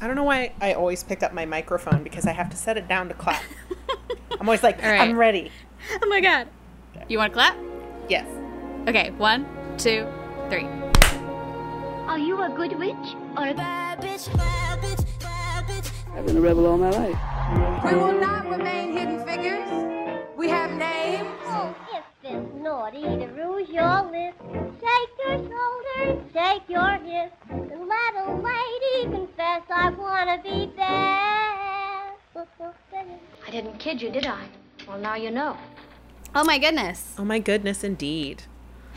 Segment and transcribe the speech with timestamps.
[0.00, 2.78] I don't know why I always pick up my microphone because I have to set
[2.78, 3.42] it down to clap.
[4.40, 5.00] I'm always like, All right.
[5.00, 5.50] I'm ready.
[6.02, 6.48] Oh my god.
[7.08, 7.56] You want to clap?
[8.08, 8.26] Yes.
[8.88, 10.06] Okay, one, two,
[10.48, 10.66] three.
[12.06, 12.94] Are you a good witch
[13.36, 14.34] or a bad bitch?
[14.36, 15.90] Bad bitch, bad bitch.
[16.14, 17.84] I've been a rebel all my life.
[17.84, 19.68] We will not remain hidden figures.
[20.36, 21.28] We have names.
[21.44, 24.38] Oh, if it's naughty to rouge your lips,
[24.80, 32.14] shake your shoulders, shake your hips, and let a lady confess I wanna be bad.
[32.36, 34.44] I didn't kid you, did I?
[34.86, 35.56] Well, now you know.
[36.34, 37.14] Oh my goodness.
[37.18, 38.44] Oh my goodness, indeed.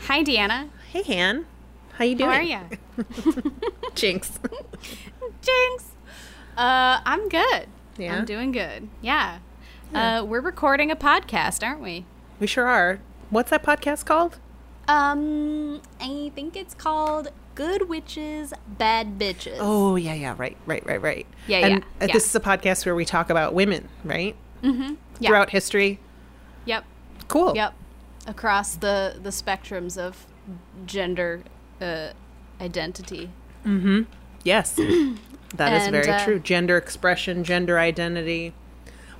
[0.06, 0.70] Hi, Deanna.
[0.92, 1.46] Hey, Han.
[1.94, 2.30] How you doing?
[2.30, 2.60] How are you?
[3.94, 4.38] Jinx.
[5.42, 5.84] Jinx.
[6.56, 7.66] Uh, I'm good.
[7.98, 8.16] Yeah?
[8.16, 8.88] I'm doing good.
[9.02, 9.38] Yeah.
[9.92, 12.04] Uh, we're recording a podcast, aren't we?
[12.40, 13.00] we sure are.
[13.34, 14.38] What's that podcast called?
[14.86, 19.56] Um, I think it's called Good Witches, Bad Bitches.
[19.58, 20.36] Oh, yeah, yeah.
[20.38, 21.26] Right, right, right, right.
[21.48, 22.12] Yeah, and yeah, uh, yeah.
[22.12, 24.36] this is a podcast where we talk about women, right?
[24.62, 24.94] yeah.
[25.20, 25.98] Throughout history.
[26.64, 26.84] Yep.
[27.26, 27.56] Cool.
[27.56, 27.74] Yep.
[28.28, 30.26] Across the the spectrums of
[30.86, 31.42] gender
[31.80, 32.10] uh,
[32.60, 33.30] identity.
[33.66, 34.02] Mm-hmm.
[34.44, 34.74] Yes.
[35.56, 36.38] that is And, very uh, true.
[36.38, 38.54] Gender expression, gender identity.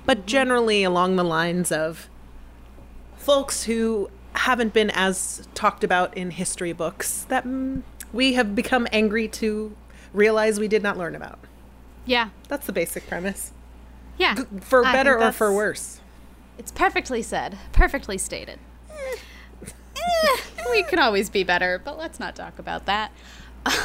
[0.05, 2.07] But generally along the lines of
[3.25, 7.81] folks who haven't been as talked about in history books that mm,
[8.13, 9.75] we have become angry to
[10.13, 11.39] realize we did not learn about.
[12.05, 12.29] Yeah.
[12.49, 13.51] That's the basic premise.
[14.19, 14.35] Yeah.
[14.61, 15.99] For better or for worse.
[16.59, 17.57] It's perfectly said.
[17.71, 18.59] Perfectly stated.
[18.91, 20.37] Eh,
[20.71, 23.11] we can always be better, but let's not talk about that.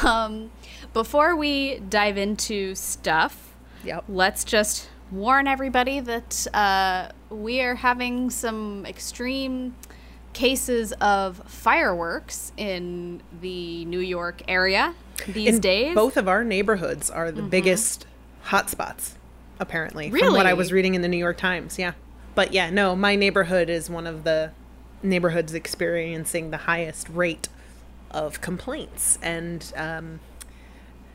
[0.03, 0.51] Um,
[0.93, 4.03] before we dive into stuff, Yep.
[4.07, 9.75] let's just warn everybody that uh, we are having some extreme
[10.33, 14.95] cases of fireworks in the New York area
[15.27, 15.93] these And days.
[15.93, 18.05] Both of our neighborhoods are the biggest
[18.45, 19.13] hotspots,
[19.59, 20.27] apparently, really?
[20.27, 21.77] from what I was reading in the New York Times.
[21.77, 21.93] Yeah.
[22.33, 24.51] But yeah, no, my neighborhood is one of the
[25.03, 27.49] neighborhoods experiencing the highest rate
[28.09, 30.19] of complaints and um,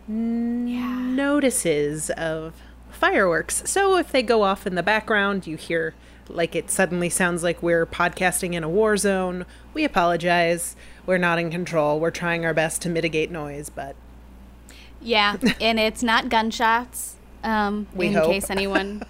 [0.09, 2.55] notices of
[2.97, 3.63] fireworks.
[3.67, 5.95] So if they go off in the background, you hear
[6.29, 9.47] like it suddenly sounds like we're podcasting in a war zone.
[9.75, 10.75] We apologize.
[11.05, 12.01] We're not in control.
[12.01, 13.95] We're trying our best to mitigate noise, but
[15.01, 17.15] Yeah, and it's not gunshots.
[17.45, 18.27] Um, in hope.
[18.27, 19.05] case anyone,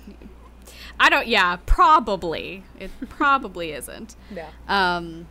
[1.00, 1.26] I don't.
[1.26, 4.14] Yeah, probably it probably isn't.
[4.34, 4.50] yeah.
[4.68, 5.26] Um,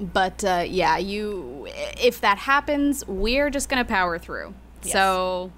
[0.00, 1.68] but uh, yeah, you
[2.00, 4.54] if that happens, we're just gonna power through.
[4.80, 5.52] So,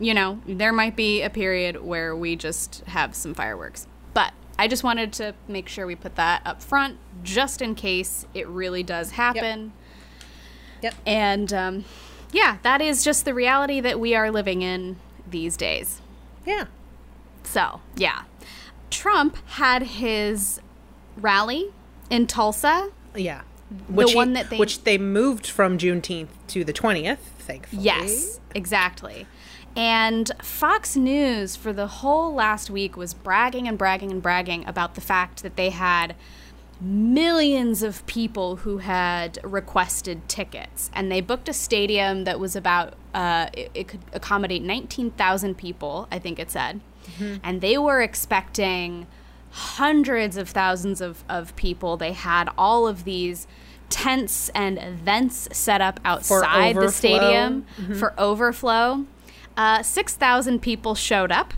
[0.00, 3.86] you know, there might be a period where we just have some fireworks.
[4.12, 8.26] But I just wanted to make sure we put that up front, just in case
[8.34, 9.72] it really does happen.
[10.82, 10.94] Yep.
[11.06, 11.84] And um,
[12.32, 14.96] yeah, that is just the reality that we are living in
[15.30, 16.00] these days.
[16.46, 16.64] Yeah.
[17.44, 18.22] So, yeah.
[18.90, 20.60] Trump had his
[21.16, 21.70] rally
[22.10, 22.90] in Tulsa.
[23.14, 23.42] Yeah.
[23.88, 27.82] Which he- one that they- which they moved from Juneteenth to the 20th, thankfully.
[27.82, 29.26] Yes, exactly.
[29.76, 34.94] And Fox News for the whole last week was bragging and bragging and bragging about
[34.94, 36.14] the fact that they had
[36.80, 40.90] millions of people who had requested tickets.
[40.94, 46.06] And they booked a stadium that was about, uh, it, it could accommodate 19,000 people,
[46.10, 46.80] I think it said.
[47.42, 49.06] And they were expecting
[49.50, 51.96] hundreds of thousands of, of people.
[51.96, 53.46] They had all of these
[53.88, 57.66] tents and events set up outside the stadium
[57.98, 59.06] for overflow.
[59.56, 61.54] Uh, 6,000 people showed up.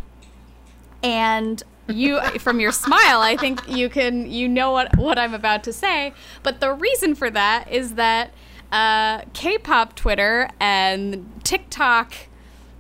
[1.03, 5.65] And you, from your smile, I think you can, you know what, what I'm about
[5.65, 6.13] to say.
[6.43, 8.33] But the reason for that is that
[8.73, 12.15] uh, K pop Twitter and TikTok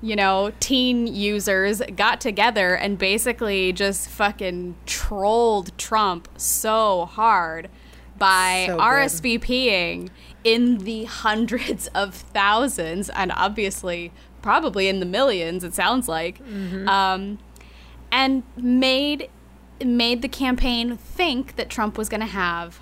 [0.02, 7.68] you know, teen users got together and basically just fucking trolled Trump so hard
[8.18, 8.78] by So.
[8.78, 10.10] RSVPing
[10.44, 14.12] in the hundreds of thousands and obviously
[14.42, 16.88] probably in the millions it sounds like Mm-hmm.
[16.88, 17.38] um,
[18.12, 19.28] and made
[19.84, 22.78] made the campaign think that Trump was going to have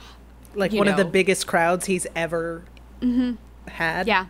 [0.55, 2.65] Like one of the biggest crowds he's ever
[3.69, 4.07] had.
[4.07, 4.27] yeah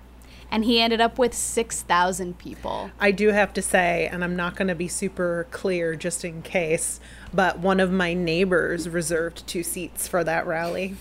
[0.51, 4.55] and he ended up with 6,000 people I do have to say, and I'm not
[4.55, 7.01] going to be super clear just in case,
[7.33, 10.95] but one of my neighbors reserved two seats for that rally.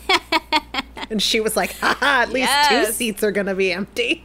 [1.12, 4.24] and she was like, haha, at least two seats are going to be empty.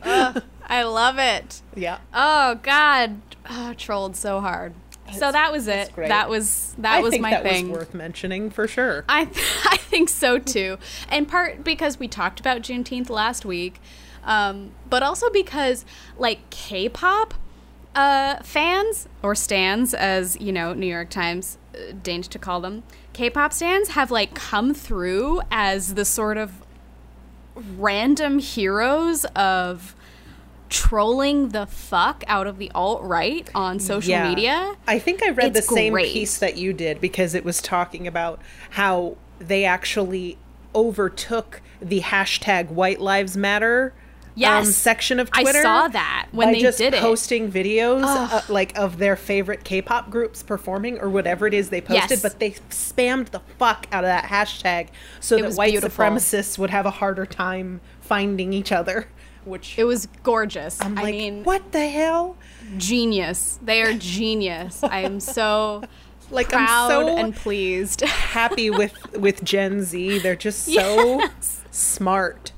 [0.69, 1.99] I love it yeah.
[2.13, 4.75] Oh God, oh, trolled so hard.
[5.13, 5.95] so that was it.
[5.97, 7.71] That was that I was think my that thing.
[7.71, 9.05] was worth mentioning for sure.
[9.09, 9.23] I
[9.65, 10.79] I think so too.
[11.11, 13.81] In part because we talked about Juneteenth last week,
[14.25, 15.85] um, but also because
[16.19, 17.35] like K-pop,
[17.95, 22.83] uh, fans or stands, as you know, New York Times uh, deigned to call them,
[23.13, 26.63] K-pop stands have like come through as the sort of
[27.55, 29.95] random heroes of
[30.69, 34.29] trolling the fuck out of the alt right on social Yeah.
[34.29, 34.77] media.
[34.87, 36.13] I think I read the same great.
[36.13, 40.37] piece that you did because it was talking about how they actually
[40.75, 44.77] overtook the hashtag White Lives Matter um, Yes.
[44.77, 45.59] section of Twitter.
[45.59, 47.01] I saw that when they just did it.
[47.01, 51.81] posting videos uh, like of their favorite K-pop groups performing or whatever it is they
[51.81, 52.23] posted, Yes.
[52.23, 54.89] but they spammed the fuck out of that hashtag
[55.19, 56.05] so It that white beautiful.
[56.05, 59.09] supremacists would have a harder time finding each other.
[59.49, 60.81] Which It was gorgeous.
[60.81, 62.37] I'm I like, mean, what the hell?
[62.77, 63.59] genius.
[63.63, 64.83] They are genius.
[64.83, 65.83] I am so
[66.31, 68.01] Like proud I'm so and pleased.
[68.03, 70.19] happy with with Gen Z.
[70.19, 71.63] They're just so Yes.
[71.71, 72.53] smart.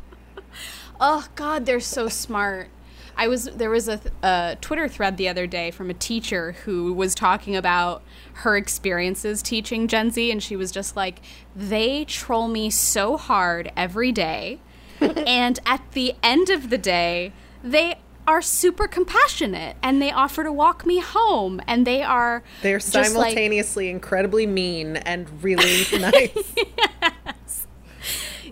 [1.00, 2.68] Oh God, they're so smart.
[3.16, 6.92] I was there was a, a Twitter thread the other day from a teacher who
[6.92, 8.02] was talking about
[8.34, 11.20] her experiences teaching Gen Z, and she was just like,
[11.54, 14.60] "They troll me so hard every day,
[15.26, 17.32] and at the end of the day,
[17.62, 22.78] they." Are super compassionate and they offer to walk me home and they are They're
[22.78, 26.54] just like- simultaneously incredibly mean and really nice.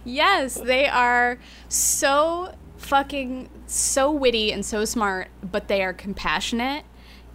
[0.05, 6.85] Yes, they are so fucking so witty and so smart, but they are compassionate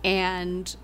[0.04, 0.75] and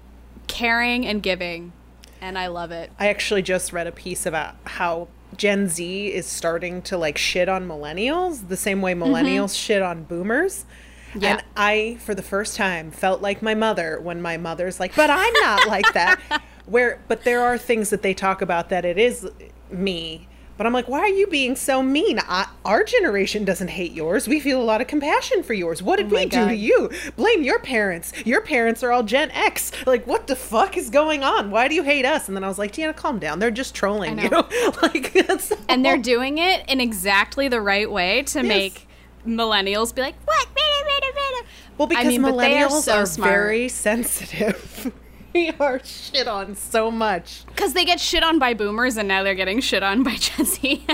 [0.48, 1.74] caring and giving,
[2.22, 2.92] and I love it.
[3.00, 5.08] I actually just read a piece about how
[5.40, 10.04] Gen Z is starting to like shit on millennials the same way millennials shit on
[10.04, 10.66] boomers.
[11.10, 11.20] Mm-hmm.
[11.22, 11.30] Yeah.
[11.32, 15.10] And I, for the first time, felt like my mother when my mother's like, but
[15.10, 16.20] I'm not like that.
[16.66, 19.28] Where, but there are things that they talk about that it is
[19.72, 20.28] me.
[20.60, 22.20] But I'm like, why are you being so mean?
[22.20, 24.28] I, our generation doesn't hate yours.
[24.28, 25.82] We feel a lot of compassion for yours.
[25.82, 26.92] What did Oh we do to you?
[27.16, 28.12] Blame your parents.
[28.26, 29.72] Your parents are all Gen X.
[29.88, 31.50] Like, what the fuck is going on?
[31.50, 32.28] Why do you hate us?
[32.28, 33.40] And then I was like, Deanna, calm down.
[33.40, 34.30] They're just trolling you.
[34.30, 34.50] know.
[34.82, 38.86] like, that's And they're doing it in exactly the right way to make
[39.26, 40.48] millennials be like, "What?
[40.54, 41.46] Minute, minute, minute."
[41.78, 44.92] Well, because I mean, they are millennials so are very sensitive.
[45.34, 47.46] we are shit on so much.
[47.48, 50.46] Because they get shit on by boomers and now they're getting shit on by Gen
[50.46, 50.86] Z.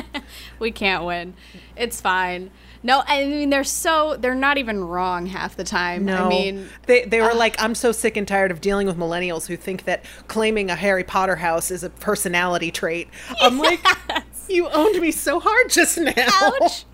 [0.59, 1.33] we can't win.
[1.75, 2.51] It's fine.
[2.83, 6.05] No, I mean, they're so, they're not even wrong half the time.
[6.05, 8.95] No, I mean, they they were like, I'm so sick and tired of dealing with
[8.95, 13.09] millennials who think that claiming a Harry Potter house is a personality trait.
[13.41, 13.83] I'm like,
[14.49, 16.13] you owned me so hard just now.
[16.17, 16.85] ouch.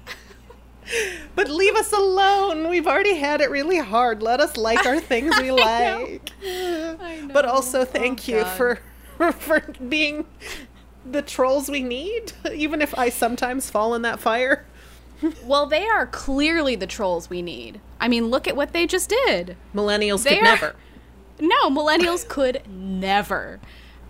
[1.35, 2.69] But leave us alone.
[2.69, 4.21] We've already had it really hard.
[4.21, 6.31] Let us like our things we like.
[7.31, 8.57] But also thank oh, you Oh, God.
[8.57, 10.25] for for being
[11.09, 14.65] the trolls we need, even if I sometimes fall in that fire.
[15.45, 17.79] Well, they are clearly the trolls we need.
[17.99, 19.55] I mean, look at what they just did.
[19.73, 20.75] Millennials They could are- never.
[21.39, 23.59] No, millennials could never.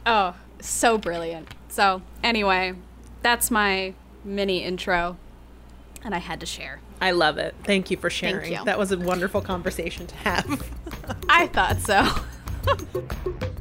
[0.05, 1.47] Oh, so brilliant.
[1.69, 2.73] So, anyway,
[3.21, 3.93] that's my
[4.23, 5.17] mini intro,
[6.03, 6.80] and I had to share.
[7.00, 7.56] I love it.
[7.63, 8.51] Thank you for sharing.
[8.51, 8.63] you.
[8.65, 10.69] That was a wonderful conversation to have.
[11.30, 12.07] I thought so.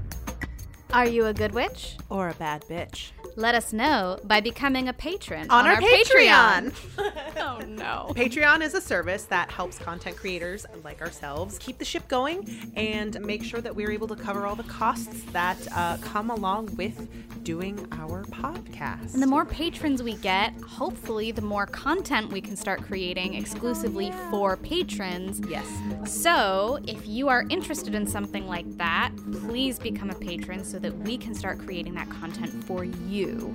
[0.93, 1.97] Are you a good witch?
[2.11, 3.13] or a bad bitch.
[3.37, 6.75] Let us know by becoming a patron On, our, Patreon.
[7.37, 8.13] oh no.
[8.17, 13.19] Patreon is a service that helps content creators like ourselves keep the ship going and
[13.21, 17.09] make sure that we're able to cover all the costs that uh, come along with
[17.45, 19.15] doing our podcast.
[19.15, 24.13] And the more patrons we get, hopefully, the more content we can start creating exclusively
[24.31, 25.41] for patrons.
[25.49, 25.67] yes.
[26.05, 30.97] So, if you are interested in something like that, please become a patron so that
[30.99, 33.55] we can start creating that content for you.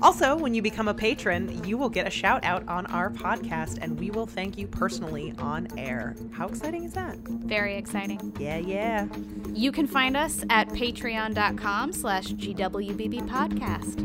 [0.00, 3.78] Also, when you become a patron, you will get a shout out on our podcast
[3.80, 6.14] and we will thank you personally on air.
[6.30, 7.16] How exciting is that?
[7.18, 8.32] Very exciting.
[8.38, 9.08] Yeah, yeah.
[9.54, 14.04] You can find us at patreon.com slash GWBB podcast.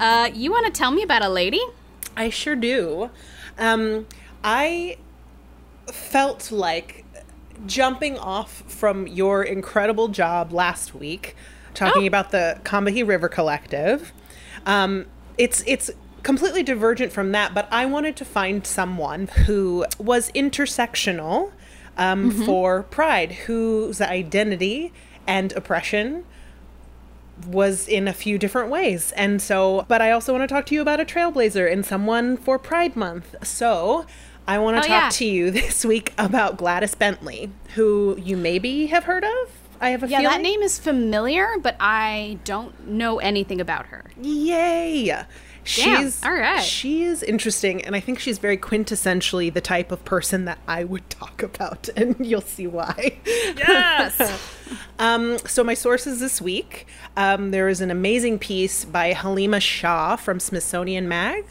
[0.00, 1.60] Uh, you want to tell me about a lady?
[2.16, 3.10] I sure do.
[3.58, 4.06] Um,
[4.42, 4.96] I
[5.92, 7.04] felt like
[7.66, 11.36] jumping off from your incredible job last week,
[11.74, 12.06] talking Oh.
[12.06, 14.12] about the Combahee River Collective.
[14.66, 15.06] Um,
[15.38, 15.90] it's it's
[16.22, 21.52] completely divergent from that, but I wanted to find someone who was intersectional
[21.98, 24.92] um, for Pride, whose identity
[25.26, 26.24] and oppression
[27.46, 29.12] was in a few different ways.
[29.16, 32.36] And so, but I also want to talk to you about a trailblazer and someone
[32.36, 33.34] for Pride Month.
[33.42, 34.06] So,
[34.46, 35.08] I want to Oh, talk yeah.
[35.10, 39.50] to you this week about Gladys Bentley, who you maybe have heard of.
[39.80, 40.32] I have a Yeah, feeling.
[40.32, 44.04] that name is familiar, but I don't know anything about her.
[44.20, 45.24] Yay!
[45.66, 46.62] She's all right.
[46.62, 50.84] She is interesting, and I think she's very quintessentially the type of person that I
[50.84, 53.18] would talk about, and you'll see why.
[53.26, 54.50] Yes.
[54.98, 56.86] Um, so my sources this week,
[57.16, 61.44] um, there is an amazing piece by Halima Shah from Smithsonian Mag.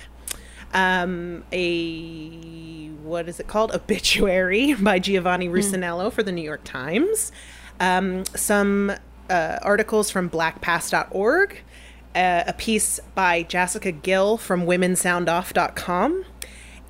[0.74, 2.73] Um, a
[3.04, 3.72] what is it called?
[3.72, 7.32] Obituary by Giovanni Russonello for the New York Times.
[7.80, 8.94] Um, some
[9.30, 11.60] uh, articles from BlackPast.org.
[12.16, 16.26] Uh, a piece by Jessica Gill from WomenSoundOff.com.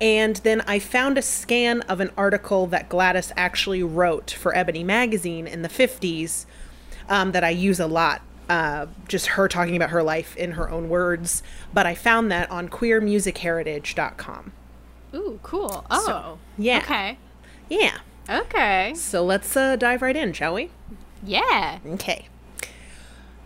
[0.00, 4.84] And then I found a scan of an article that Gladys actually wrote for Ebony
[4.84, 6.44] Magazine in the 50s
[7.08, 8.20] um, that I use a lot.
[8.50, 11.42] Uh, just her talking about her life in her own words.
[11.72, 14.52] But I found that on queermusicheritage.com.
[15.14, 15.84] Ooh, cool.
[15.90, 16.38] Oh.
[16.58, 16.78] yeah.
[16.78, 17.18] Okay.
[17.68, 17.98] Yeah.
[18.28, 18.92] Okay.
[18.96, 20.70] So let's uh, dive right in, shall we?
[21.24, 21.78] Yeah.
[21.86, 22.28] Okay.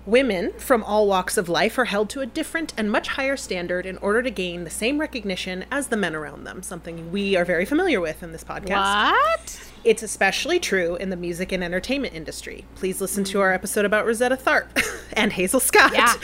[0.07, 3.85] Women from all walks of life are held to a different and much higher standard
[3.85, 7.45] in order to gain the same recognition as the men around them, something we are
[7.45, 8.71] very familiar with in this podcast.
[9.13, 9.71] What?
[9.85, 12.65] It's especially true in the music and entertainment industry.
[12.77, 14.83] Please listen to our episode about Rosetta Tharpe
[15.13, 15.93] and Hazel Scott.
[15.93, 16.15] Yeah.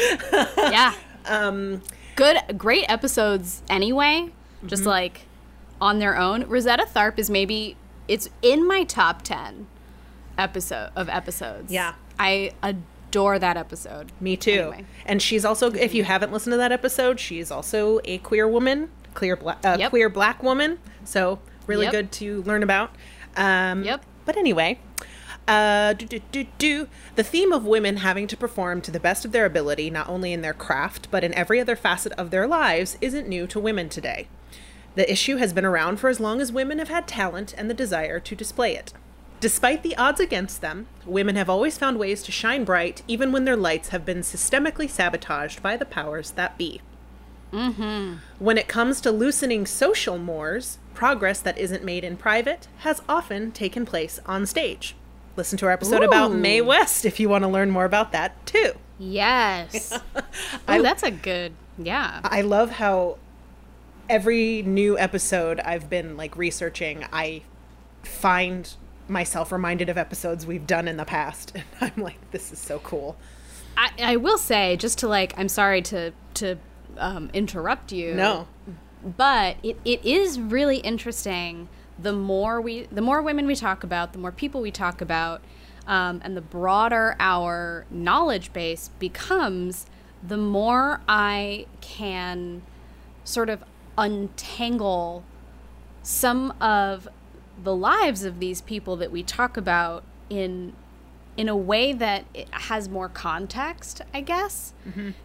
[0.57, 0.95] yeah.
[1.27, 1.83] Um
[2.17, 4.31] good great episodes anyway.
[4.67, 4.89] Just Mm-hmm.
[4.91, 5.21] like
[5.81, 6.45] on their own.
[6.45, 7.77] Rosetta Tharpe is maybe
[8.09, 9.67] it's in my top 10
[10.39, 11.73] episode of episodes.
[11.73, 11.95] Yeah.
[12.19, 14.13] I adore that episode.
[14.21, 14.51] Me too.
[14.73, 14.85] Anyway.
[15.07, 18.91] And she's also, if you haven't listened to that episode, she's also a queer woman,
[19.15, 19.91] queer black, uh, Yep.
[19.91, 20.79] queer black woman.
[21.05, 21.93] So really Yep.
[21.93, 22.95] good to learn about.
[23.37, 24.05] Um, Yep.
[24.25, 24.79] But anyway,
[25.47, 26.89] uh, do, do, do, do.
[27.17, 30.33] the theme of women having to perform to the best of their ability, not only
[30.33, 33.89] in their craft but in every other facet of their lives, isn't new to women
[33.89, 34.29] today.
[34.95, 37.75] The issue has been around for as long as women have had talent and the
[37.75, 38.93] desire to display it.
[39.41, 43.45] Despite the odds against them, women have always found ways to shine bright even when
[43.45, 46.81] their lights have been systemically sabotaged by the powers that be.
[47.53, 48.15] Mm-hmm.
[48.39, 53.53] When it comes to loosening social mores, progress that isn't made in private has often
[53.53, 54.97] taken place on stage.
[55.37, 58.47] Listen to our episode about Mae West if you want to learn more about that
[58.47, 58.73] too.
[58.99, 59.93] Yes.
[59.93, 61.53] I- oh, that's a good.
[61.77, 62.21] Yeah.
[62.25, 63.19] I love how
[64.09, 67.43] every new episode I've been like researching, I
[68.03, 68.73] find
[69.09, 71.57] myself reminded of episodes we've done in the past.
[71.81, 73.17] And I'm like, this is so cool.
[73.77, 76.57] I, I will say just to like I'm sorry to to
[76.97, 78.15] um, interrupt you.
[78.15, 78.47] No.
[79.05, 81.69] but it, it is really interesting
[81.99, 85.41] the more we the more women we talk about the more people we talk about
[85.87, 89.87] um, and the broader our knowledge base becomes
[90.27, 92.63] the more i can
[93.23, 93.63] sort of
[93.97, 95.25] untangle
[96.03, 97.09] some of
[97.63, 100.75] the lives of these people that we talk about in
[101.37, 104.73] in a way that it has more context, I guess.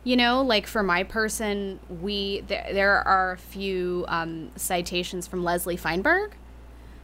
[0.03, 5.43] You know, like for my person, we there, there are a few um, citations from
[5.43, 6.35] Leslie Feinberg,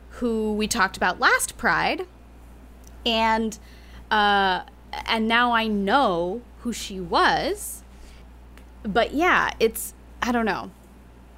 [0.10, 2.08] who we talked about last Pride,
[3.06, 3.60] and
[4.10, 4.64] uh,
[5.06, 7.84] and now I know who she was.
[8.84, 10.72] But yeah, it's I don't know.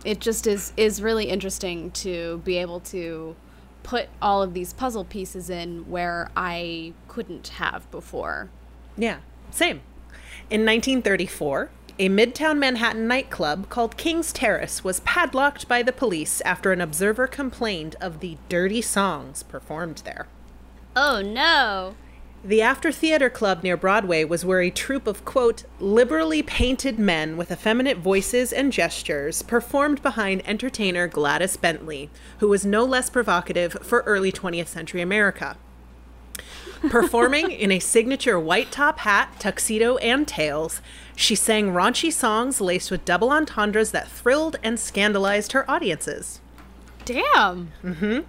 [0.07, 3.35] It just is is really interesting to be able to
[3.83, 8.49] put all of these puzzle pieces in where I couldn't have before.
[8.95, 9.17] Yeah,
[9.51, 9.81] same.
[10.49, 16.71] In 1934, a midtown Manhattan nightclub called King's Terrace was padlocked by the police after
[16.71, 20.27] an observer complained of the dirty songs performed there.
[20.95, 21.95] Oh no.
[22.47, 27.35] The After Theater Club near Broadway was where a troupe of, quote, liberally painted men
[27.35, 33.73] with effeminate voices and gestures performed behind entertainer Gladys Bentley, who was no less provocative
[33.81, 35.57] for early 20th century America.
[36.89, 40.79] Performing in a signature white top hat, tuxedo, and tails,
[41.17, 46.39] she sang raunchy songs laced with double entendres that thrilled and scandalized her audiences.
[47.03, 47.73] Damn.
[47.83, 48.19] Mm-hmm.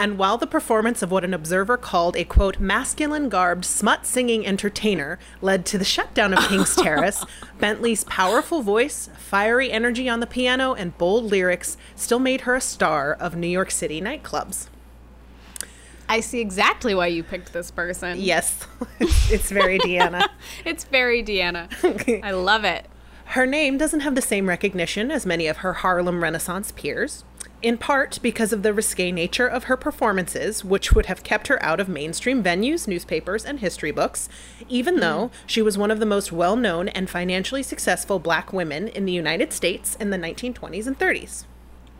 [0.00, 4.46] And while the performance of what an observer called a quote masculine garbed smut singing
[4.46, 7.22] entertainer led to the shutdown of King's Terrace,
[7.58, 12.62] Bentley's powerful voice, fiery energy on the piano, and bold lyrics still made her a
[12.62, 14.68] star of New York City nightclubs.
[16.08, 18.18] I see exactly why you picked this person.
[18.18, 18.66] Yes,
[19.00, 20.28] it's, very Deanna.
[20.64, 22.24] It's very Deanna.
[22.24, 22.86] I love it.
[23.26, 27.22] Her name doesn't have the same recognition as many of her Harlem Renaissance peers,
[27.62, 31.62] in part because of the risque nature of her performances, which would have kept her
[31.62, 34.28] out of mainstream venues, newspapers, and history books,
[34.68, 35.00] even hmm.
[35.00, 39.04] though she was one of the most well known and financially successful black women in
[39.04, 41.44] the United States in the 1920s and 30s.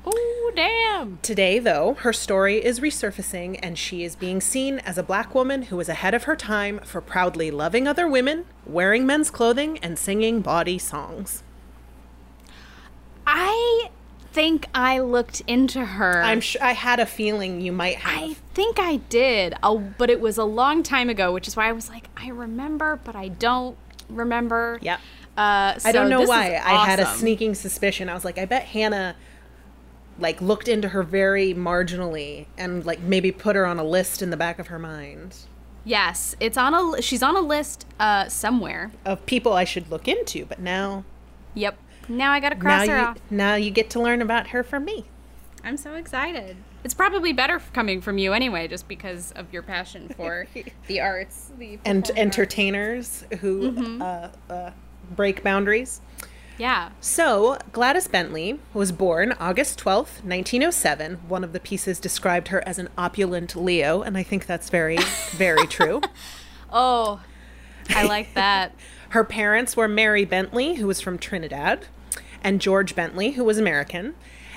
[0.05, 1.19] Oh, damn.
[1.21, 5.64] Today, though, her story is resurfacing and she is being seen as a black woman
[5.64, 9.99] who is ahead of her time for proudly loving other women, wearing men's clothing, and
[9.99, 11.43] singing bawdy songs.
[13.26, 13.90] I
[14.33, 16.23] think I looked into her.
[16.23, 18.23] I'm sure I had a feeling you might have.
[18.23, 19.55] I think I did,
[19.99, 23.01] but it was a long time ago, which is why I was like, I remember,
[23.03, 23.77] but I don't
[24.09, 24.79] remember.
[24.83, 25.01] Yep.
[25.37, 26.55] Uh, I don't know why.
[26.55, 28.09] is I had a sneaking suspicion.
[28.09, 29.17] I was like, I bet Hannah
[30.19, 34.29] like looked into her very marginally and like maybe put her on a list in
[34.31, 35.35] the back of her mind
[35.85, 37.03] Yes, it's on a.
[37.03, 38.91] She's on a list uh, somewhere.
[39.05, 40.45] of people I should look into.
[40.45, 41.05] But now,
[41.55, 41.77] Yep.
[42.11, 43.19] Now I gotta now cross her you off.
[43.31, 45.05] now you get to learn about her from me.
[45.62, 46.57] I'm so excited.
[46.83, 50.47] It's probably better coming from you anyway, just because of your passion for
[50.87, 52.11] the arts, the And performing arts.
[52.19, 54.02] entertainers who Mm-hmm.
[54.02, 54.71] uh, uh,
[55.14, 56.00] break boundaries.
[56.59, 56.90] Yeah.
[57.00, 61.14] So, Gladys Bentley was born August 12th, 1907.
[61.29, 64.99] One of the pieces described her as an opulent Leo, and I think that's very,
[65.33, 66.00] very true.
[66.73, 67.21] Oh,
[67.88, 68.75] I like that.
[69.09, 71.87] Her parents were Mary Bentley, who was from Trinidad,
[72.42, 74.14] and George Bentley, who was American,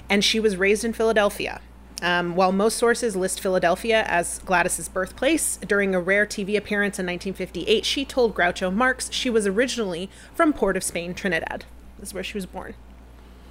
[0.10, 1.62] and she was raised in Philadelphia.
[2.02, 7.06] Um, while most sources list Philadelphia as Gladys's birthplace, during a rare TV appearance in
[7.06, 11.64] 1958, she told Groucho Marx she was originally from Port of Spain, Trinidad.
[12.00, 12.74] This is where she was born.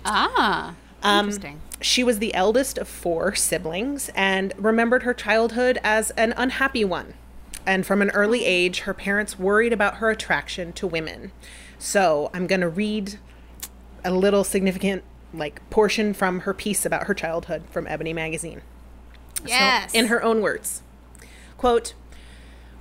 [0.04, 1.60] ah, Um, interesting.
[1.80, 7.14] She was the eldest of four siblings and remembered her childhood as an unhappy one.
[7.66, 11.32] And from an early age, her parents worried about her attraction to women.
[11.78, 13.18] So I'm going to read
[14.04, 15.02] a little significant
[15.34, 18.62] like portion from her piece about her childhood from Ebony magazine.
[19.44, 19.92] Yes.
[19.92, 20.82] So, in her own words,
[21.56, 21.94] quote,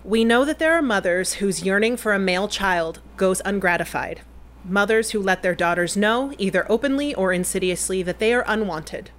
[0.04, 4.22] We know that there are mothers whose yearning for a male child goes ungratified.
[4.64, 9.10] Mothers who let their daughters know, either openly or insidiously, that they are unwanted.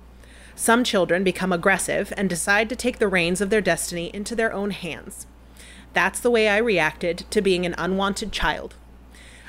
[0.55, 4.53] Some children become aggressive and decide to take the reins of their destiny into their
[4.53, 5.27] own hands.
[5.95, 8.77] That's the way I reacted to being an unwanted child.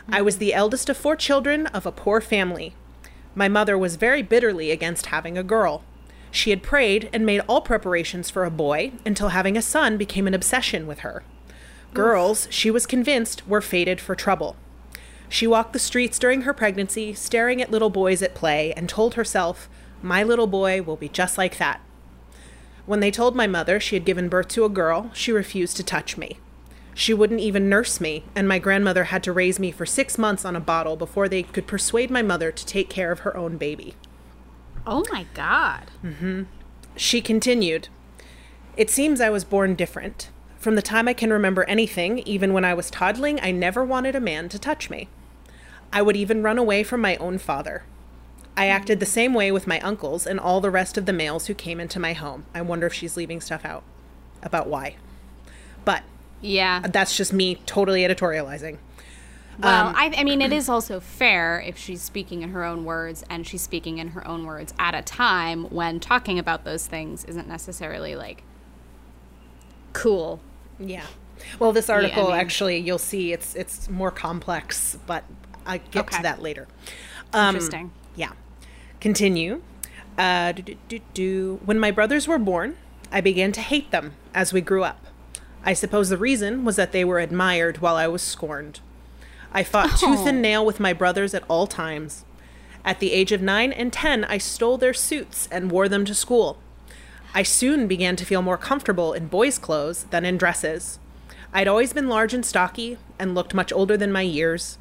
[0.10, 2.76] I was the eldest of four children of a poor family.
[3.36, 5.84] My mother was very bitterly against having a girl.
[6.30, 10.28] She had prayed and made all preparations for a boy until having a son became
[10.28, 11.24] an obsession with her.
[11.94, 14.56] Girls, she was convinced, were fated for trouble.
[15.30, 19.14] She walked the streets during her pregnancy, staring at little boys at play, and told
[19.14, 19.70] herself,
[20.02, 21.82] My little boy will be just like that.
[22.86, 25.84] When they told my mother she had given birth to a girl, she refused to
[25.84, 26.38] touch me.
[26.96, 30.46] She wouldn't even nurse me, and my grandmother had to raise me for six months
[30.46, 33.58] on a bottle before they could persuade my mother to take care of her own
[33.58, 33.96] baby.
[34.86, 35.92] Oh my god.
[36.04, 36.44] Mm-hmm.
[36.96, 37.88] She continued,
[38.78, 40.30] It seems I was born different.
[40.58, 44.16] From the time I can remember anything, even when I was toddling, I never wanted
[44.16, 45.10] a man to touch me.
[45.92, 47.84] I would even run away from my own father.
[48.56, 51.48] I acted the same way with my uncles and all the rest of the males
[51.48, 52.46] who came into my home.
[52.54, 53.84] I wonder if she's leaving stuff out
[54.44, 54.96] about why.
[56.44, 56.82] Yeah.
[56.82, 58.78] that's just me totally editorializing.
[59.60, 62.86] Well, Um, I, I mean, it is also fair if she's speaking in her own
[62.86, 66.88] words and she's speaking in her own words at a time when talking about those
[66.88, 68.44] things isn't necessarily like
[69.94, 70.40] cool.
[70.80, 71.06] Yeah.
[71.60, 75.24] Well, this article mean- actually you'll see it's it's more complex, but
[75.66, 76.18] I get Okay.
[76.18, 76.68] to that later.
[77.32, 77.92] Um, Interesting.
[78.16, 78.32] Yeah.
[79.00, 79.62] Continue.
[80.18, 81.60] Uh, do, do, do.
[81.66, 82.76] When my brothers were born,
[83.12, 85.03] I began to hate them as we grew up.
[85.66, 88.82] I suppose the reason was that they were admired while I was scorned.
[89.54, 90.28] I fought tooth oh.
[90.28, 92.26] and nail with my brothers at all times.
[92.84, 96.14] At the age of nine and ten, I stole their suits and wore them to
[96.14, 96.58] school.
[97.34, 101.00] I soon began to feel more comfortable in boys' clothes than in dresses.
[101.54, 104.78] I'd always been large and stocky and looked much older than my years.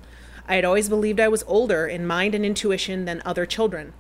[0.49, 3.93] I had always believed I was older in mind and intuition than other children.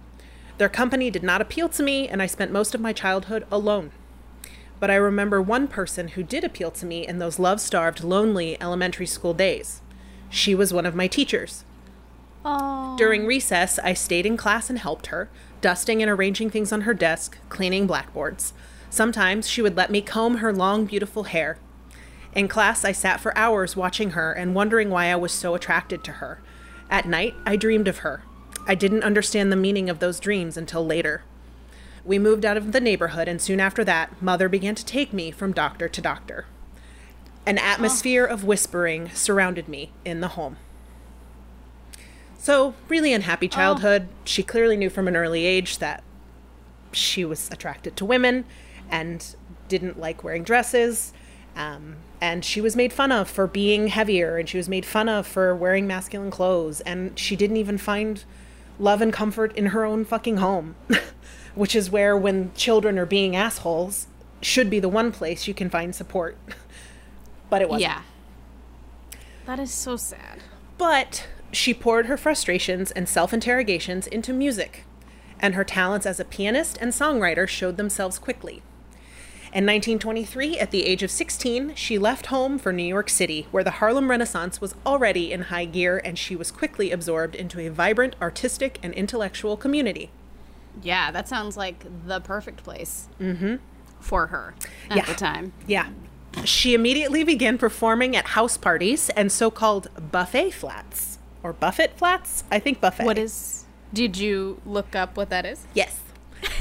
[0.58, 3.92] Their company did not appeal to me, and I spent most of my childhood alone.
[4.82, 8.60] But I remember one person who did appeal to me in those love starved, lonely
[8.60, 9.80] elementary school days.
[10.28, 11.64] She was one of my teachers.
[12.44, 12.96] Oh.
[12.98, 16.94] During recess, I stayed in class and helped her, dusting and arranging things on her
[16.94, 18.54] desk, cleaning blackboards.
[18.90, 21.58] Sometimes she would let me comb her long, beautiful hair.
[22.34, 26.02] In class, I sat for hours watching her and wondering why I was so attracted
[26.02, 26.42] to her.
[26.90, 28.24] At night, I dreamed of her.
[28.66, 31.22] I didn't understand the meaning of those dreams until later.
[32.04, 35.30] We moved out of the neighborhood, and soon after that, Mother began to take me
[35.30, 36.46] from doctor to doctor.
[37.46, 40.56] An atmosphere of whispering surrounded me in the home.
[42.38, 44.08] So, really unhappy childhood.
[44.24, 46.02] She clearly knew from an early age that
[46.90, 48.44] she was attracted to women
[48.90, 49.36] and
[49.68, 51.12] didn't like wearing dresses.
[51.54, 55.08] Um, and she was made fun of for being heavier, and she was made fun
[55.08, 56.80] of for wearing masculine clothes.
[56.82, 58.24] And she didn't even find
[58.78, 60.74] love and comfort in her own fucking home,
[61.54, 64.06] which is where, when children are being assholes,
[64.40, 66.36] should be the one place you can find support.
[67.50, 67.82] but it wasn't.
[67.82, 68.02] Yeah.
[69.46, 70.40] That is so sad.
[70.78, 74.84] But She poured her frustrations and self interrogations into music,
[75.38, 78.62] and her talents as a pianist and songwriter showed themselves quickly.
[79.52, 83.62] In 1923, at the age of 16, she left home for New York City, where
[83.62, 87.68] the Harlem Renaissance was already in high gear and she was quickly absorbed into a
[87.68, 90.10] vibrant artistic and intellectual community.
[90.82, 93.56] Yeah, that sounds like the perfect place mm-hmm.
[94.00, 94.54] for her
[94.90, 95.04] at Yeah.
[95.04, 95.52] the time.
[95.66, 95.88] Yeah.
[96.44, 101.18] She immediately began performing at house parties and so called buffet flats.
[101.42, 102.44] Or buffet flats?
[102.50, 103.04] I think buffet.
[103.04, 103.64] What is?
[103.92, 105.66] Did you look up what that is?
[105.74, 106.00] Yes.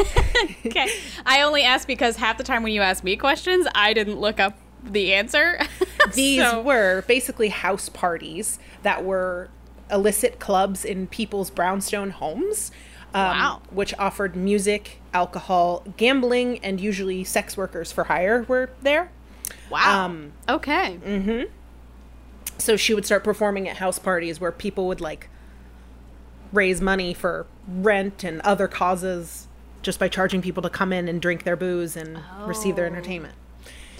[0.65, 0.87] Okay,
[1.25, 4.39] I only asked because half the time when you ask me questions, I didn't look
[4.39, 5.59] up the answer.
[6.13, 9.49] These So- were basically house parties that were
[9.91, 12.71] illicit clubs in people's brownstone homes.
[13.13, 13.61] Um, Wow.
[13.71, 19.11] Which offered music, alcohol, gambling, and usually sex workers for hire were there.
[19.69, 20.05] wow.
[20.05, 21.47] Um, okay.
[22.57, 25.29] so she would start performing at house parties where people would like
[26.53, 29.47] raise money for rent and other causes
[29.81, 33.33] just by charging people to come in and drink their booze and receive their entertainment.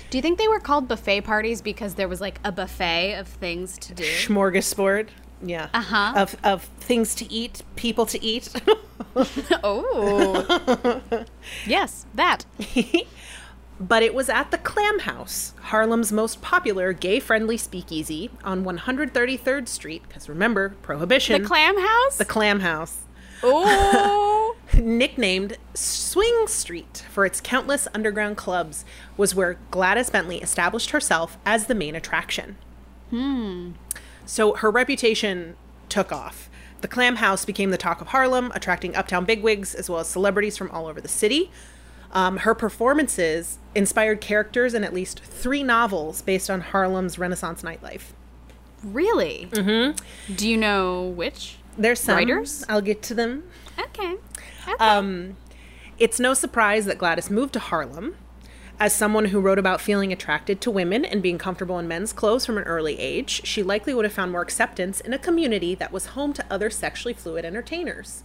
[0.10, 3.28] Do you think they were called buffet parties because there was like a buffet of
[3.28, 4.04] things to do?
[4.04, 5.08] Smorgasbord.
[5.43, 5.69] Yeah.
[5.73, 6.13] Uh-huh.
[6.15, 8.49] Of of things to eat, people to eat.
[9.63, 11.01] Oh.
[11.67, 12.45] yes, that.
[13.80, 20.04] but it was at the Clam House, Harlem's most popular gay-friendly speakeasy on 133rd Street
[20.08, 21.41] because remember, prohibition.
[21.41, 22.17] The clam house?
[22.17, 22.99] the Clam House.
[23.43, 24.56] oh.
[24.77, 28.86] nicknamed Swing Street for its countless underground clubs,
[29.17, 32.56] was where Gladys Bentley established herself as the main attraction.
[33.10, 33.71] Hmm.
[34.32, 35.58] So her reputation
[35.89, 36.50] took off.
[36.80, 40.56] The Clam House became the talk of Harlem, attracting uptown bigwigs as well as celebrities
[40.56, 41.52] from all over the city.
[42.13, 48.13] Um, her performances inspired characters in at least three novels based on Harlem's Renaissance nightlife.
[48.82, 49.50] Really?
[49.52, 50.34] Mm-hmm.
[50.34, 51.58] Do you know which?
[51.78, 52.15] There's some.
[52.15, 52.63] Writers?
[52.70, 53.44] I'll get to them.
[53.78, 54.15] Okay.
[54.63, 54.74] okay.
[54.80, 55.36] Um,
[56.00, 58.15] it's no surprise that Gladys moved to Harlem.
[58.82, 62.48] As someone who wrote about feeling attracted to women and being comfortable in men's clothes
[62.48, 65.91] from an early age, she likely would have found more acceptance in a community that
[65.91, 68.24] was home to other sexually fluid entertainers.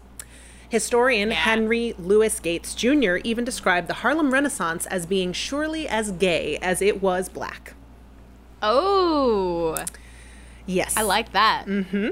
[0.71, 3.17] Historian Henry Louis Gates Jr.
[3.17, 7.75] even described the Harlem Renaissance as being surely as gay as it was black.
[8.63, 9.77] oh.
[10.65, 10.97] Yes.
[10.97, 11.67] I like that.
[11.67, 12.09] Mm-hmm.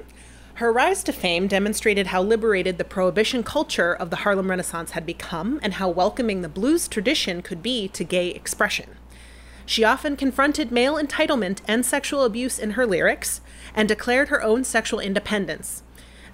[0.58, 5.04] Her rise to fame demonstrated how liberated the prohibition culture of the Harlem Renaissance had
[5.04, 8.90] become and how welcoming the blues tradition could be to gay expression.
[9.66, 13.40] She often confronted male entitlement and sexual abuse in her lyrics
[13.74, 15.82] and declared her own sexual independence.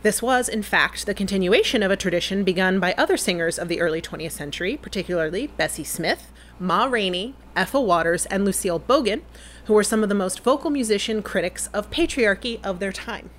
[0.02, 3.80] This was, in fact, the continuation of a tradition begun by other singers of the
[3.80, 9.22] early 20th century, particularly Bessie Smith, Ma Rainey, Ethel Waters, and Lucille Bogan,
[9.64, 13.30] who were some of the most vocal musician critics of patriarchy of their time.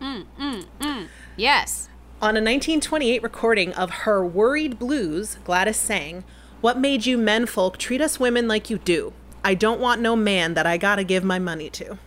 [0.00, 1.08] Mm, mm, mm.
[1.36, 1.88] Yes.
[2.20, 6.24] On a 1928 recording of her Worried Blues, Gladys sang,
[6.60, 9.12] What made you men folk treat us women like you do?
[9.44, 11.98] I don't want no man that I gotta give my money to.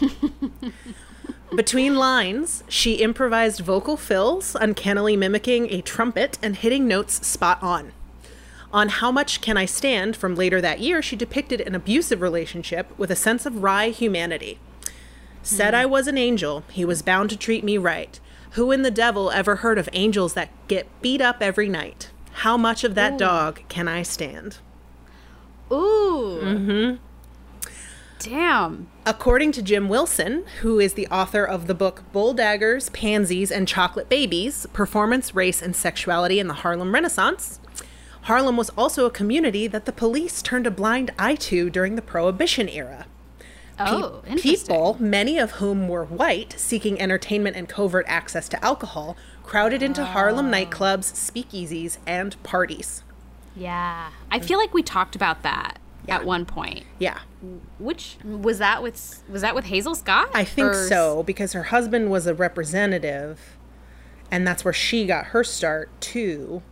[1.56, 7.92] Between lines, she improvised vocal fills, uncannily mimicking a trumpet and hitting notes spot on.
[8.72, 12.96] On How Much Can I Stand from later that year, she depicted an abusive relationship
[12.98, 14.58] with a sense of wry humanity.
[15.46, 18.18] Said I was an angel, he was bound to treat me right.
[18.52, 22.10] Who in the devil ever heard of angels that get beat up every night?
[22.32, 24.58] How much of that dog can I stand?
[25.70, 26.40] Ooh.
[26.42, 26.96] Mm-hmm.
[28.18, 28.88] Damn.
[29.06, 33.68] According to Jim Wilson, who is the author of the book Bull Daggers, Pansies, and
[33.68, 37.60] Chocolate Babies Performance, Race, and Sexuality in the Harlem Renaissance,
[38.22, 42.02] Harlem was also a community that the police turned a blind eye to during the
[42.02, 43.06] Prohibition era.
[43.78, 49.16] Oh, Pe- people, many of whom were white, seeking entertainment and covert access to alcohol,
[49.42, 50.50] crowded into Harlem oh.
[50.50, 53.04] nightclubs, speakeasies, and parties.
[53.54, 54.10] Yeah.
[54.30, 54.44] I mm.
[54.44, 56.16] feel like we talked about that Yeah.
[56.16, 56.84] at one point.
[56.98, 57.18] Yeah,
[57.78, 60.30] Which was that with was that with Hazel Scott?
[60.34, 63.56] I think Or- so because her husband was a representative,
[64.30, 66.62] and that's where she got her start too.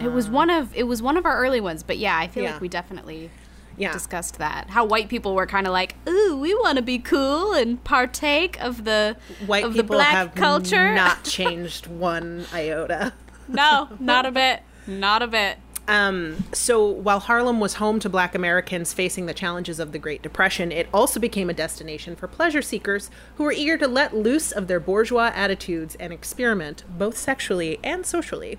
[0.00, 2.26] It was um, one of it was one of our early ones, but yeah, I
[2.26, 2.52] feel Yeah.
[2.52, 3.30] like we definitely
[3.78, 4.68] Yeah, discussed that.
[4.70, 8.60] How white people were kind of like, "Ooh, we want to be cool and partake
[8.62, 13.12] of the white of the people black have culture." not changed one iota.
[13.48, 14.62] no, not a bit.
[14.86, 15.58] Not a bit.
[15.88, 20.20] Um, so while Harlem was home to black Americans facing the challenges of the Great
[20.20, 24.52] Depression, it also became a destination for pleasure seekers who were eager to let loose
[24.52, 28.58] of their bourgeois attitudes and experiment both sexually and socially.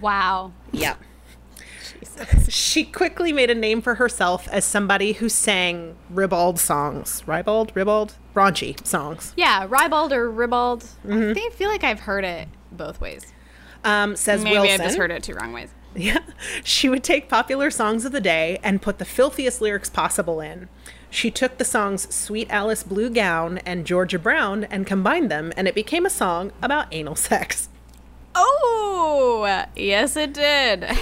[0.00, 0.52] Wow.
[0.72, 0.96] Yeah.
[2.48, 7.22] She quickly made a name for herself as somebody who sang ribald songs.
[7.26, 7.72] Ribald?
[7.74, 8.14] Ribald?
[8.34, 9.32] Raunchy songs.
[9.36, 10.84] Yeah, ribald or ribald.
[11.06, 11.30] Mm-hmm.
[11.30, 13.32] I think, feel like I've heard it both ways.
[13.84, 14.80] Um, says Maybe Wilson.
[14.80, 15.70] I've just heard it two wrong ways.
[15.94, 16.20] Yeah.
[16.64, 20.68] She would take popular songs of the day and put the filthiest lyrics possible in.
[21.10, 25.68] She took the songs Sweet Alice Blue Gown and Georgia Brown and combined them, and
[25.68, 27.68] it became a song about anal sex.
[28.34, 30.86] Oh, yes, it did.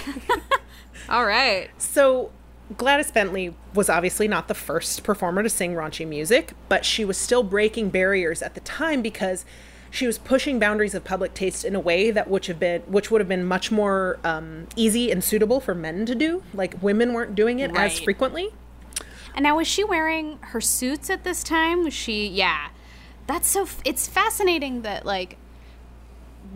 [1.08, 1.70] All right.
[1.78, 2.30] So,
[2.76, 7.16] Gladys Bentley was obviously not the first performer to sing raunchy music, but she was
[7.16, 9.44] still breaking barriers at the time because
[9.90, 13.10] she was pushing boundaries of public taste in a way that which have been which
[13.10, 16.44] would have been much more um, easy and suitable for men to do.
[16.54, 18.50] Like women weren't doing it as frequently.
[19.34, 21.84] And now, was she wearing her suits at this time?
[21.84, 22.68] Was she, yeah.
[23.26, 25.36] That's so, f- it's fascinating that, like,